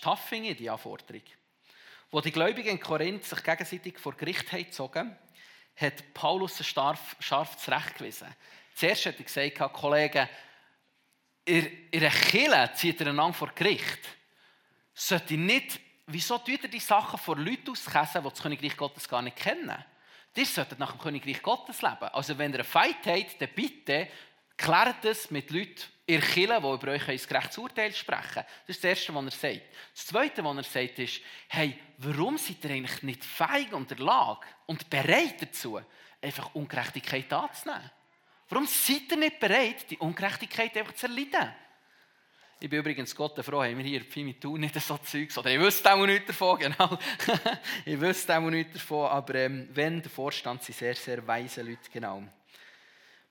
Tough, 0.00 0.30
die 0.30 0.70
Anforderung. 0.70 1.22
Wo 2.10 2.20
die 2.20 2.32
Gläubigen 2.32 2.70
in 2.70 2.80
Korinth 2.80 3.24
sich 3.24 3.42
gegenseitig 3.42 3.98
vor 3.98 4.14
Gericht 4.14 4.50
haben 4.52 4.64
gezogen, 4.64 5.16
hat 5.76 6.14
Paulus 6.14 6.64
scharf, 6.66 7.16
scharfes 7.20 7.70
Recht 7.70 7.98
gewiesen. 7.98 8.34
Zuerst 8.74 9.06
hat 9.06 9.18
er 9.18 9.24
gesagt, 9.24 9.72
Kollegen, 9.74 10.28
in 11.48 11.88
einer 11.94 12.10
Kirche 12.10 12.70
zieht 12.74 13.00
er 13.00 13.08
einander 13.08 13.34
vor 13.34 13.50
Gericht. 13.54 14.00
Sollte 14.94 15.34
nicht, 15.34 15.80
wieso 16.06 16.38
tut 16.38 16.62
ihr 16.62 16.68
die 16.68 16.78
Sachen 16.78 17.18
vor 17.18 17.36
Leuten 17.36 17.70
auskäsen, 17.70 18.22
die 18.22 18.28
das 18.28 18.42
Königreich 18.42 18.76
Gottes 18.76 19.08
gar 19.08 19.22
nicht 19.22 19.36
kennen? 19.36 19.84
Ihr 20.34 20.46
solltet 20.46 20.78
nach 20.78 20.92
dem 20.92 21.00
Königreich 21.00 21.42
Gottes 21.42 21.82
leben. 21.82 22.04
Also 22.12 22.36
wenn 22.38 22.52
ihr 22.52 22.60
einen 22.60 22.64
Fight 22.64 23.06
habt, 23.06 23.40
dann 23.40 23.48
bitte 23.54 24.08
klärt 24.56 25.04
es 25.04 25.30
mit 25.30 25.50
Leuten 25.50 25.82
in 26.06 26.20
der 26.20 26.28
die 26.30 26.44
über 26.44 26.92
euch 26.92 27.08
ein 27.08 27.18
gerechtes 27.18 27.58
Urteil 27.58 27.92
sprechen. 27.92 28.44
Das 28.66 28.76
ist 28.76 28.82
das 28.82 28.90
Erste, 28.90 29.14
was 29.14 29.24
er 29.24 29.30
sagt. 29.30 29.66
Das 29.94 30.06
Zweite, 30.06 30.42
was 30.42 30.56
er 30.56 30.62
sagt, 30.62 30.98
ist, 31.00 31.20
hey, 31.48 31.78
warum 31.98 32.38
seid 32.38 32.64
ihr 32.64 32.70
eigentlich 32.70 33.02
nicht 33.02 33.24
feig 33.24 33.72
und 33.72 33.90
der 33.90 33.98
Lage 33.98 34.46
und 34.66 34.88
bereit 34.88 35.42
dazu, 35.42 35.78
einfach 36.22 36.54
Ungerechtigkeit 36.54 37.30
anzunehmen? 37.30 37.90
Warum 38.48 38.66
seid 38.66 39.10
ihr 39.10 39.16
nicht 39.16 39.40
bereit, 39.40 39.90
die 39.90 39.98
Ungerechtigkeit 39.98 40.76
einfach 40.76 40.94
zu 40.94 41.06
erleiden? 41.06 41.52
Ich 42.60 42.68
bin 42.68 42.80
übrigens 42.80 43.14
Gott 43.14 43.38
froh, 43.44 43.62
haben 43.62 43.78
wir 43.78 43.84
hier 43.84 44.00
Pfimi 44.00 44.34
tun 44.34 44.60
nicht 44.60 44.74
so 44.80 44.98
Zeugs. 44.98 45.38
Oder 45.38 45.50
ich 45.50 45.60
wüsste 45.60 45.92
auch 45.92 46.04
nicht 46.04 46.28
davon, 46.28 46.58
genau. 46.58 46.98
ich 47.84 48.00
wüsste 48.00 48.36
auch 48.36 48.50
nicht 48.50 48.74
davon, 48.74 49.06
aber 49.06 49.34
ähm, 49.36 49.68
wenn, 49.72 50.02
der 50.02 50.10
Vorstand 50.10 50.64
sind 50.64 50.76
sehr, 50.76 50.96
sehr 50.96 51.24
weise 51.24 51.62
Leute, 51.62 51.88
genau. 51.92 52.24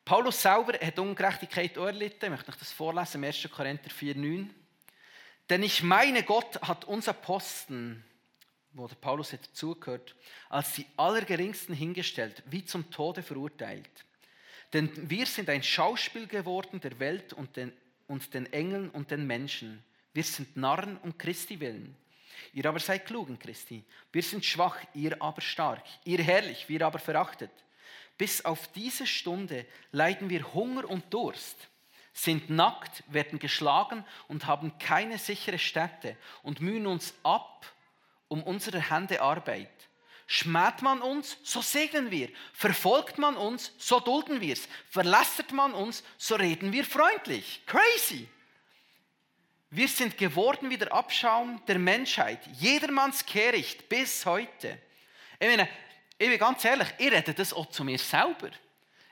Paulus 0.06 0.42
selber 0.42 0.80
hat 0.80 0.98
Ungerechtigkeit 0.98 1.78
auch 1.78 1.88
erlitten. 1.88 2.26
Ich 2.26 2.32
möchte 2.32 2.52
euch 2.52 2.58
das 2.58 2.72
vorlesen, 2.72 3.26
1. 3.26 3.50
Korinther 3.52 3.90
4,9. 3.90 4.48
Denn 5.50 5.64
ich 5.64 5.84
meine, 5.84 6.24
Gott 6.24 6.62
hat 6.62 6.86
uns 6.86 7.10
Aposteln, 7.10 8.06
wo 8.72 8.88
der 8.88 8.96
Paulus 8.96 9.34
hat 9.34 9.46
dazugehört, 9.46 10.16
als 10.48 10.74
die 10.76 10.86
Allergeringsten 10.96 11.76
hingestellt, 11.76 12.44
wie 12.46 12.64
zum 12.64 12.90
Tode 12.92 13.22
verurteilt. 13.24 14.06
Denn 14.74 15.10
wir 15.10 15.26
sind 15.26 15.50
ein 15.50 15.64
Schauspiel 15.64 16.28
geworden 16.28 16.80
der 16.80 17.00
Welt 17.00 17.34
und 17.34 17.56
den, 17.56 17.72
und 18.08 18.34
den 18.34 18.52
Engeln 18.52 18.90
und 18.90 19.12
den 19.12 19.26
Menschen. 19.26 19.84
Wir 20.14 20.24
sind 20.24 20.58
Narren 20.58 20.98
um 20.98 21.18
Christi 21.18 21.60
willen. 21.60 21.96
Ihr 22.54 22.66
aber 22.66 22.80
seid 22.80 23.06
klug 23.06 23.30
in 23.30 23.40
Christi. 23.40 23.84
Wir 24.12 24.24
sind 24.24 24.44
schwach, 24.44 24.78
ihr 24.94 25.22
aber 25.22 25.42
stark. 25.42 25.84
Ihr 26.04 26.22
herrlich, 26.24 26.68
wir 26.70 26.86
aber 26.86 27.00
verachtet. 27.00 27.52
Bis 28.18 28.44
auf 28.44 28.72
diese 28.72 29.06
Stunde 29.06 29.66
leiden 29.92 30.30
wir 30.30 30.54
Hunger 30.54 30.90
und 30.90 31.14
Durst, 31.14 31.68
sind 32.14 32.50
nackt, 32.50 33.04
werden 33.14 33.38
geschlagen 33.38 34.04
und 34.28 34.48
haben 34.48 34.78
keine 34.80 35.20
sichere 35.20 35.60
Stätte 35.60 36.18
und 36.42 36.62
mühen 36.62 36.88
uns 36.88 37.14
ab 37.24 37.72
um 38.28 38.42
unsere 38.44 38.90
Hände 38.90 39.22
Arbeit. 39.22 39.70
Schmäht 40.30 40.82
man 40.82 41.02
uns, 41.02 41.38
so 41.42 41.62
segnen 41.62 42.12
wir. 42.12 42.30
Verfolgt 42.52 43.18
man 43.18 43.38
uns, 43.38 43.72
so 43.78 44.02
dulden 44.02 44.42
wir 44.42 44.54
es. 44.54 44.68
Verlästert 44.90 45.54
man 45.54 45.74
uns, 45.74 46.04
so 46.18 46.36
reden 46.36 46.74
wir 46.74 46.84
freundlich. 46.84 47.62
Crazy! 47.66 48.28
Wir 49.70 49.88
sind 49.88 50.18
geworden 50.18 50.70
wie 50.70 50.78
der 50.78 50.94
Abschaum 50.94 51.62
der 51.66 51.80
Menschheit, 51.80 52.40
jedermanns 52.60 53.26
Kehricht 53.26 53.88
bis 53.90 54.26
heute. 54.26 54.78
Ich 55.40 55.48
meine, 55.48 55.68
ich 56.18 56.30
bin 56.30 56.38
ganz 56.38 56.64
ehrlich, 56.64 56.88
ich 56.98 57.12
rede 57.12 57.34
das 57.34 57.54
auch 57.54 57.70
zu 57.70 57.84
mir 57.84 57.98
selber. 57.98 58.50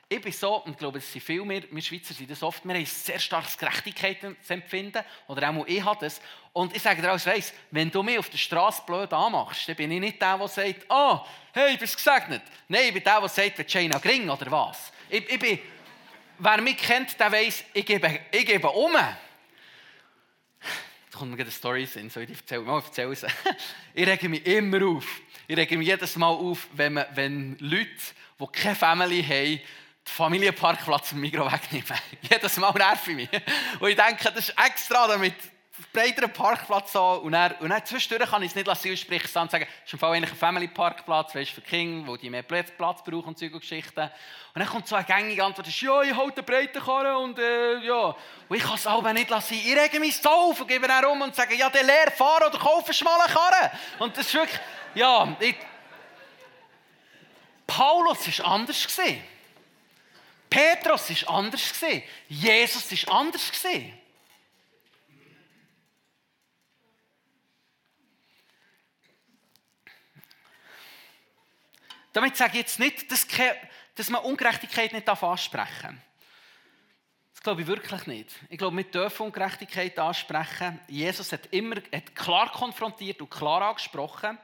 Ich 0.08 0.20
bin 0.20 0.30
so, 0.30 0.62
und 0.62 0.70
ich 0.70 0.78
glaube, 0.78 0.98
es 0.98 1.12
sind 1.12 1.20
viele 1.20 1.44
mehr, 1.44 1.64
wir 1.68 1.82
Schweizer 1.82 2.14
sind 2.14 2.30
das 2.30 2.40
oft, 2.40 2.64
wir 2.64 2.74
haben 2.74 2.80
ein 2.80 2.86
sehr 2.86 3.18
starkes 3.18 3.58
Gerechtigkeitsempfinden, 3.58 5.02
oder 5.26 5.50
auch 5.50 5.66
ich 5.66 5.82
habe 5.82 5.98
das. 6.04 6.20
Und 6.52 6.76
ich 6.76 6.80
sage 6.80 7.02
dir 7.02 7.10
als 7.10 7.26
weiss, 7.26 7.52
wenn 7.72 7.90
du 7.90 8.04
mich 8.04 8.16
auf 8.16 8.30
der 8.30 8.38
Straße 8.38 8.82
blöd 8.86 9.12
anmachst, 9.12 9.68
dann 9.68 9.74
bin 9.74 9.90
ich 9.90 9.98
nicht 9.98 10.22
der, 10.22 10.38
der 10.38 10.46
sagt, 10.46 10.86
oh, 10.88 11.18
hey, 11.52 11.76
bist 11.76 11.96
gesegnet? 11.96 12.42
Nein, 12.68 12.82
ich 12.86 12.94
bin 12.94 13.02
der, 13.02 13.18
der 13.18 13.28
sagt, 13.28 13.58
wird 13.58 13.68
China 13.68 13.98
gering 13.98 14.30
oder 14.30 14.48
was? 14.48 14.92
Ich, 15.10 15.28
ich 15.28 15.40
bin, 15.40 15.58
wer 16.38 16.60
mich 16.60 16.76
kennt, 16.76 17.18
der 17.18 17.32
weiss, 17.32 17.64
ich 17.74 17.84
gebe, 17.84 18.20
ich 18.30 18.46
gebe 18.46 18.68
um. 18.68 18.92
Da 18.92 19.18
kommt 21.18 21.32
mir 21.32 21.42
eine 21.42 21.50
Story 21.50 21.88
in, 21.96 22.10
soll 22.10 22.22
ich 22.22 22.30
erzählen? 22.30 22.64
Mal 22.64 22.80
erzählen. 22.80 23.16
ich 23.92 24.06
rege 24.06 24.28
mich 24.28 24.46
immer 24.46 24.86
auf. 24.86 25.20
Ich 25.48 25.56
rege 25.56 25.76
mich 25.76 25.88
jedes 25.88 26.14
Mal 26.14 26.28
auf, 26.28 26.68
wenn, 26.74 26.92
man, 26.92 27.06
wenn 27.14 27.56
Leute, 27.58 27.90
die 28.38 28.46
keine 28.52 28.76
Family 28.76 29.24
haben, 29.24 29.60
Familienparkplatz 30.06 31.12
im 31.12 31.20
Migros 31.20 31.52
wegnehmen. 31.52 32.00
Jedes 32.22 32.56
Mal 32.56 32.72
nerv 32.72 33.06
ich 33.08 33.14
mich. 33.14 33.28
Und 33.80 33.88
ich 33.88 33.96
denke, 33.96 34.24
das 34.24 34.48
ist 34.48 34.54
extra, 34.58 35.06
damit 35.08 35.34
breiteren 35.92 36.32
Parkplatz 36.32 36.92
so. 36.92 37.02
Und 37.22 37.32
dann, 37.32 37.52
und 37.60 37.70
dann 37.70 37.84
zwischendurch 37.84 38.30
kann 38.30 38.42
ich 38.42 38.50
es 38.50 38.54
nicht 38.54 38.66
lassen, 38.66 38.96
sprich 38.96 39.24
und 39.36 39.50
sagen, 39.50 39.66
es 39.80 39.86
ist 39.86 39.92
im 39.92 39.98
Fall 39.98 40.14
eigentlich 40.14 40.30
ein 40.30 40.36
Family-Parkplatz, 40.36 41.34
weißt, 41.34 41.50
für 41.50 41.60
Kinder, 41.60 42.06
wo 42.06 42.16
die 42.16 42.30
mehr 42.30 42.42
Platz, 42.42 42.70
Platz 42.70 43.02
brauchen 43.02 43.28
und 43.28 43.38
solche 43.38 43.58
Geschichten. 43.58 44.00
Und 44.00 44.60
dann 44.60 44.66
kommt 44.66 44.86
so 44.88 44.96
eine 44.96 45.04
gängige 45.04 45.44
Antwort, 45.44 45.66
ja, 45.68 46.02
ich 46.02 46.16
halte 46.16 46.38
eine 46.38 46.42
breite 46.44 46.80
Karre 46.80 47.18
und 47.18 47.38
äh, 47.38 47.78
ja. 47.80 48.16
Und 48.48 48.56
ich 48.56 48.62
kann 48.62 48.76
es 48.76 48.86
aber 48.86 49.12
nicht 49.12 49.28
lassen. 49.28 49.54
Ich 49.54 49.76
rege 49.76 50.00
mich 50.00 50.16
so 50.16 50.30
auf 50.30 50.60
und 50.60 50.68
gebe 50.68 50.86
dann 50.86 51.04
rum 51.04 51.20
und 51.20 51.34
sage, 51.34 51.54
ja, 51.56 51.68
der 51.68 51.82
leer 51.82 52.10
fahren 52.10 52.44
oder 52.48 52.58
kaufe 52.58 52.86
eine 52.86 52.94
schmale 52.94 53.24
Karre. 53.24 53.70
Und 53.98 54.16
das 54.16 54.26
ist 54.26 54.34
wirklich, 54.34 54.60
ja, 54.94 55.36
ich, 55.40 55.56
Paulus 57.66 58.38
war 58.38 58.52
anders 58.52 58.86
gesehen. 58.86 59.22
Petrus 60.48 61.10
ist 61.10 61.28
anders 61.28 61.68
gesehen. 61.72 62.02
Jesus 62.28 62.90
ist 62.92 63.08
anders 63.08 63.50
gesehen. 63.50 63.92
Damit 72.16 72.34
sage 72.34 72.52
ich 72.52 72.60
jetzt 72.60 72.78
nicht, 72.78 73.12
dass, 73.94 74.08
man 74.08 74.22
Ungerechtigkeit 74.22 74.90
nicht 74.94 75.06
ansprechen 75.06 75.66
darf. 75.82 75.94
Das 77.34 77.42
glaube 77.42 77.60
ich 77.60 77.66
wirklich 77.66 78.06
nicht. 78.06 78.30
Ich 78.48 78.56
glaube, 78.56 78.74
wir 78.74 78.84
dürfen 78.84 79.26
Ungerechtigkeit 79.26 79.98
ansprechen. 79.98 80.80
Jesus 80.88 81.30
hat 81.30 81.46
immer 81.50 81.76
hat 81.76 82.14
klar 82.14 82.50
konfrontiert 82.50 83.20
und 83.20 83.28
klar 83.28 83.60
angesprochen. 83.60 84.38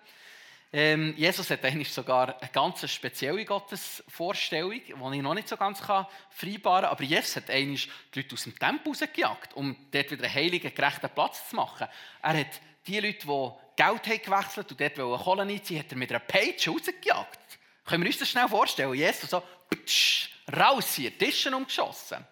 Ähm, 0.75 1.15
Jesus 1.19 1.51
hat 1.51 1.65
eigentlich 1.65 1.93
sogar 1.93 2.41
eine 2.41 2.51
ganz 2.51 2.91
spezielle 2.91 3.45
Gottesvorstellung, 3.45 4.71
die 4.73 5.17
ich 5.17 5.23
noch 5.23 5.35
nicht 5.35 5.49
so 5.49 5.57
ganz 5.59 5.81
vereinbaren 5.81 6.85
kann. 6.85 6.91
Aber 6.91 7.05
Jesus 7.05 7.37
hat 7.37 7.51
eigentlich 7.51 7.91
die 8.15 8.21
Leute 8.21 8.35
aus 8.35 8.45
dem 8.45 8.59
Tempel 8.59 8.89
rausgejagt, 8.89 9.55
um 9.55 9.77
dort 9.91 10.11
wieder 10.11 10.25
einen 10.25 10.35
heiligen, 10.35 10.75
gerechten 10.75 11.11
Platz 11.11 11.49
zu 11.51 11.57
machen. 11.57 11.89
Er 12.23 12.39
hat 12.39 12.61
die 12.87 13.01
Leute, 13.01 13.27
die 13.27 13.51
Geld 13.77 14.07
haben 14.07 14.23
gewechselt 14.23 14.71
und 14.71 14.81
dort 14.81 14.99
eine 14.99 15.19
Kohle 15.23 15.43
einziehen 15.43 15.79
hat 15.79 15.93
er 15.93 15.99
mit 15.99 16.11
einer 16.11 16.21
Page 16.21 16.69
rausgejagt. 16.69 17.39
Können 17.85 18.03
wir 18.05 18.09
uns 18.09 18.19
das 18.19 18.31
schnell 18.31 18.49
vorstellen? 18.49 18.95
Jesus 18.95 19.29
so, 19.29 19.43
ptsch, 19.71 20.31
raus 20.57 20.95
hier, 20.95 21.17
Tischen 21.17 21.53
umgeschossen. 21.53 22.25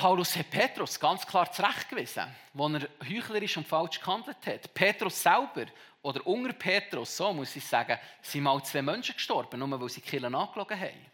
Paulus 0.00 0.34
hat 0.34 0.50
Petrus 0.50 0.98
ganz 0.98 1.26
klar 1.26 1.52
zurechtgewiesen, 1.52 2.34
wo 2.54 2.68
er 2.68 2.88
heuchlerisch 3.06 3.58
und 3.58 3.68
falsch 3.68 4.00
gehandelt 4.00 4.46
hat. 4.46 4.72
Petrus 4.72 5.22
selber, 5.22 5.66
oder 6.00 6.26
unter 6.26 6.54
Petrus, 6.54 7.14
so 7.14 7.30
muss 7.34 7.54
ich 7.54 7.66
sagen, 7.66 7.98
sind 8.22 8.44
mal 8.44 8.64
zwei 8.64 8.80
Menschen 8.80 9.14
gestorben, 9.14 9.60
nur 9.60 9.78
weil 9.78 9.90
sie 9.90 10.00
Killen 10.00 10.34
angelogen 10.34 10.80
haben. 10.80 11.06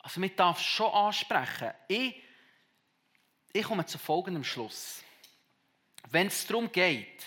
Also 0.00 0.20
man 0.20 0.36
darf 0.36 0.60
schon 0.60 0.92
ansprechen. 0.92 1.72
Ich, 1.88 2.22
ich 3.54 3.64
komme 3.64 3.86
zu 3.86 3.96
folgendem 3.96 4.44
Schluss. 4.44 5.02
Wenn 6.10 6.26
es 6.26 6.46
darum 6.46 6.70
geht, 6.70 7.24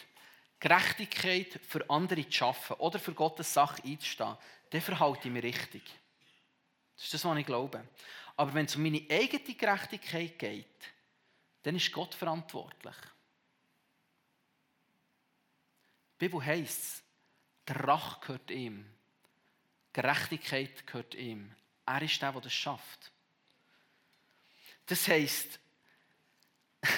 Gerechtigkeit 0.59 1.59
für 1.67 1.89
andere 1.89 2.23
zu 2.25 2.31
schaffen 2.31 2.75
oder 2.75 2.99
für 2.99 3.15
Gottes 3.15 3.51
Sache 3.51 3.81
einzustehen, 3.83 4.37
dann 4.69 4.81
verhalte 4.81 5.27
ich 5.27 5.33
mich 5.33 5.43
richtig. 5.43 5.81
Das 6.99 7.05
ist 7.05 7.13
das, 7.13 7.23
was 7.23 7.37
ich 7.37 7.45
glaube. 7.45 7.87
Aber 8.35 8.53
wenn 8.53 8.65
es 8.65 8.75
um 8.75 8.83
meine 8.83 9.05
eigene 9.09 9.55
Gerechtigkeit 9.55 10.37
geht, 10.37 10.91
dann 11.63 11.77
ist 11.77 11.93
Gott 11.93 12.13
verantwortlich. 12.13 12.95
Die 16.15 16.25
Bibel 16.25 16.45
heisst, 16.45 17.01
der 17.65 17.87
Rach 17.87 18.19
gehört 18.19 18.51
ihm. 18.51 18.85
Gerechtigkeit 19.93 20.85
gehört 20.85 21.15
ihm. 21.15 21.55
Er 21.85 22.01
ist 22.01 22.21
der, 22.21 22.33
der 22.33 22.41
das 22.41 22.51
schafft. 22.51 23.09
Das 24.87 25.07
heisst, 25.07 25.57
ich 26.81 26.89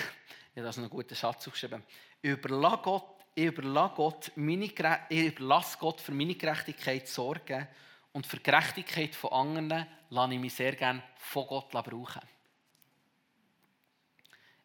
habe 0.55 0.63
das 0.63 0.79
einen 0.79 0.89
guten 0.89 1.15
Schatz 1.15 1.47
aufgeschrieben, 1.47 1.83
ich 2.23 2.31
überlasse 2.31 2.81
Gott, 2.81 3.21
überlasse 3.35 4.31
Gott 5.77 6.01
für 6.01 6.11
meine 6.11 6.35
Gerechtigkeit 6.35 7.07
sorgen 7.07 7.67
und 8.13 8.27
für 8.27 8.37
die 8.37 8.43
Gerechtigkeit 8.43 9.15
von 9.15 9.31
anderen 9.31 9.87
lasse 10.09 10.33
ich 10.33 10.39
mich 10.39 10.53
sehr 10.53 10.75
gerne 10.75 11.03
von 11.15 11.47
Gott 11.47 11.69
brauchen. 11.71 12.21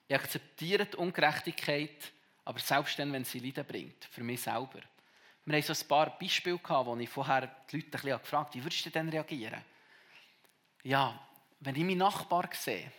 Ich 0.09 0.14
akzeptiere 0.14 0.87
die 0.87 0.96
Ungerechtigkeit, 0.96 2.12
aber 2.44 2.59
selbst 2.59 2.98
dann, 2.98 3.12
wenn 3.12 3.24
sie 3.24 3.40
Leiden 3.40 3.66
bringt, 3.66 4.04
für 4.04 4.22
mich 4.22 4.42
selber. 4.42 4.80
Wir 5.44 5.59
hatten 5.59 5.74
so 5.74 5.85
ein 5.85 5.88
paar 5.88 6.18
Beispiele, 6.18 6.61
wo 6.62 6.96
ich 6.96 7.09
vorher 7.09 7.50
die 7.70 7.76
Leute 7.76 7.87
ein 7.87 7.90
bisschen 7.90 8.18
gefragt 8.20 8.32
habe, 8.32 8.54
wie 8.54 8.64
würdest 8.64 8.87
du 8.87 8.90
denn 8.90 9.09
reagieren? 9.09 9.64
Ja, 10.82 11.18
wenn 11.61 11.74
ich 11.74 11.85
meinen 11.85 11.98
Nachbar 11.98 12.48
sehe, 12.52 12.90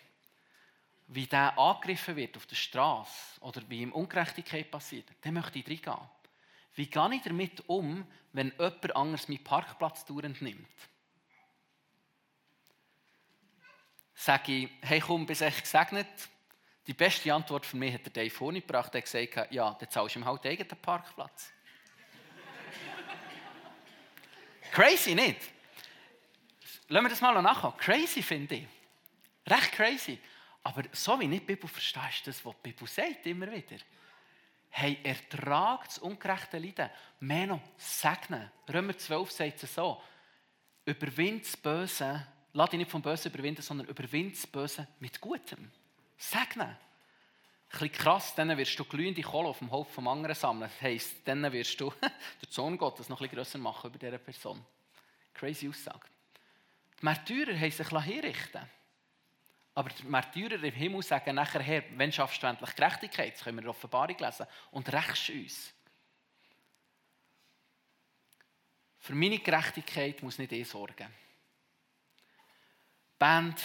wie 1.07 1.25
der 1.25 1.57
angegriffen 1.57 2.15
wird 2.15 2.35
auf 2.35 2.45
der 2.45 2.55
Straße 2.55 3.39
oder 3.41 3.61
wie 3.69 3.81
ihm 3.81 3.93
Ungerechtigkeit 3.93 4.69
passiert, 4.69 5.09
dann 5.21 5.35
möchte 5.35 5.59
ich 5.59 5.67
reingehen. 5.67 6.09
Wie 6.77 6.85
gehe 6.85 7.15
ich 7.15 7.23
damit 7.23 7.67
um, 7.67 8.05
wenn 8.33 8.51
jemand 8.51 8.95
anderes 8.95 9.27
meinen 9.27 9.43
Parkplatz 9.43 10.05
durchnimmt? 10.05 10.67
Sage 14.13 14.51
ich, 14.51 14.69
hey 14.81 14.99
komm, 14.99 15.25
bist 15.25 15.41
echt 15.41 15.63
gesegnet? 15.63 16.07
Die 16.85 16.93
beste 16.93 17.33
Antwort 17.33 17.65
für 17.65 17.77
mich 17.77 17.95
hat 17.95 18.05
der 18.05 18.13
Dave 18.13 18.39
Horny 18.39 18.61
gebracht. 18.61 18.93
Er 18.93 19.01
hat 19.01 19.11
gesagt, 19.11 19.51
ja, 19.51 19.73
dann 19.73 19.89
zahlst 19.89 20.15
du 20.15 20.19
ihm 20.19 20.25
halt 20.25 20.45
eigenen 20.45 20.77
Parkplatz. 20.79 21.51
crazy, 24.71 25.15
nicht? 25.15 25.41
Lassen 26.89 27.05
wir 27.05 27.09
das 27.09 27.21
mal 27.21 27.41
nachher. 27.41 27.73
Crazy 27.79 28.21
finde 28.21 28.55
ich. 28.55 28.67
Recht 29.47 29.71
crazy. 29.71 30.19
Aber 30.61 30.83
so 30.91 31.19
wie 31.19 31.25
ich 31.25 31.31
die 31.31 31.39
Bibel 31.39 31.67
verstehe, 31.67 32.07
ist 32.09 32.27
das, 32.27 32.45
was 32.45 32.53
die 32.57 32.69
Bibel 32.69 32.87
sagt, 32.87 33.25
immer 33.25 33.51
wieder. 33.51 33.77
Hey, 34.69 34.99
ertragt 35.03 35.87
das 35.87 35.99
ungerechte 35.99 36.59
Leiden. 36.59 36.89
Mehr 37.19 37.47
noch, 37.47 37.61
segnen. 37.77 38.51
Römer 38.71 38.97
12 38.97 39.31
sagt 39.31 39.63
es 39.63 39.73
so. 39.73 40.01
Überwind 40.85 41.45
das 41.45 41.57
Böse. 41.57 42.27
Lass 42.53 42.69
dich 42.69 42.79
nicht 42.79 42.91
vom 42.91 43.01
Bösen 43.01 43.31
überwinden, 43.31 43.61
sondern 43.61 43.87
überwind 43.87 44.35
das 44.35 44.47
Böse 44.47 44.87
mit 44.99 45.19
Gutem. 45.19 45.71
Segnen. 46.17 46.67
Ein 46.69 46.77
bisschen 47.69 47.91
krass, 47.91 48.35
dann 48.35 48.55
wirst 48.57 48.79
du 48.79 48.85
glühende 48.85 49.21
Kohle 49.21 49.49
auf 49.49 49.59
dem 49.59 49.71
Haufen 49.71 49.93
vom 49.93 50.07
anderen 50.07 50.35
sammeln. 50.35 50.69
Das 50.71 50.81
heisst, 50.81 51.15
dann 51.25 51.51
wirst 51.51 51.79
du 51.81 51.89
den 52.01 52.49
Sohn 52.49 52.77
Gottes 52.77 53.09
noch 53.09 53.19
ein 53.19 53.29
bisschen 53.29 53.37
grösser 53.37 53.57
machen 53.57 53.89
über 53.89 53.99
diese 53.99 54.19
Person. 54.19 54.63
Crazy 55.33 55.67
Aussage. 55.67 56.07
Die 56.99 57.05
Märtyrer 57.05 57.59
haben 57.59 57.71
sich 57.71 57.87
hinrichten 57.89 58.76
aber 59.77 59.89
die 59.89 60.07
Märtyrer 60.07 60.63
im 60.63 60.73
Himmel 60.73 61.03
sagen 61.03 61.35
nachher, 61.35 61.61
Herr, 61.61 61.83
wenn 61.97 62.11
schaffst 62.11 62.41
du 62.41 62.47
endlich 62.47 62.75
Gerechtigkeit? 62.75 63.35
Das 63.35 63.43
können 63.43 63.57
wir 63.57 63.61
in 63.61 63.65
der 63.65 63.69
Offenbarung 63.69 64.17
lesen. 64.17 64.47
Und 64.71 64.91
rächst 64.91 65.29
uns. 65.29 65.73
Für 68.97 69.13
meine 69.13 69.37
Gerechtigkeit 69.37 70.23
muss 70.23 70.39
nicht 70.39 70.51
ich 70.51 70.67
sorgen. 70.67 71.07
Band, 73.19 73.61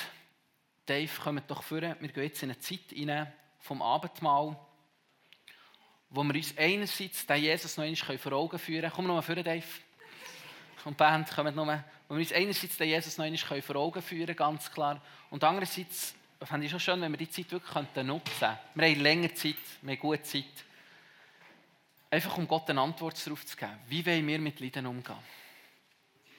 Dave, 0.84 1.10
kommt 1.18 1.50
doch 1.50 1.62
vor. 1.62 1.80
Wir 1.80 1.94
gehen 1.94 2.24
jetzt 2.24 2.42
in 2.42 2.50
eine 2.50 2.58
Zeit 2.58 2.92
rein 2.94 3.32
vom 3.60 3.80
Abendmahl, 3.80 4.54
wo 6.10 6.22
wir 6.24 6.34
uns 6.34 6.58
einerseits 6.58 7.24
den 7.24 7.42
Jesus 7.42 7.78
noch 7.78 7.84
einmal 7.84 8.18
vor 8.18 8.32
Augen 8.34 8.58
führen 8.58 8.82
können. 8.82 8.92
Komm 8.94 9.06
noch 9.06 9.14
mal 9.14 9.22
vor, 9.22 9.36
Dave. 9.36 9.64
Und 10.84 10.96
Band, 10.96 11.30
kommt 11.30 11.54
noch 11.54 11.64
mal 11.64 11.84
wo 12.12 12.16
wir 12.16 12.20
uns 12.20 12.32
einerseits 12.34 12.76
den 12.76 12.90
Jesus 12.90 13.16
noch 13.16 13.24
einmal 13.24 13.62
vor 13.62 13.76
Augen 13.76 14.02
führen 14.02 14.36
ganz 14.36 14.70
klar. 14.70 15.00
Und 15.30 15.42
andererseits 15.42 16.14
fände 16.42 16.66
ich 16.66 16.70
schon 16.70 16.78
schön, 16.78 17.00
wenn 17.00 17.10
wir 17.10 17.16
die 17.16 17.30
Zeit 17.30 17.50
wirklich 17.50 17.74
nutzen 17.74 17.94
könnten. 17.94 18.58
Wir 18.74 18.86
haben 18.90 19.00
länger 19.00 19.34
Zeit, 19.34 19.56
wir 19.80 19.94
haben 19.94 19.98
gute 19.98 20.22
Zeit. 20.22 20.44
Einfach 22.10 22.36
um 22.36 22.46
Gott 22.46 22.68
eine 22.68 22.82
Antwort 22.82 23.24
darauf 23.24 23.46
zu 23.46 23.56
geben. 23.56 23.72
Wie 23.88 24.04
wollen 24.04 24.26
wir 24.28 24.38
mit 24.40 24.60
Leiden 24.60 24.84
umgehen? 24.84 25.16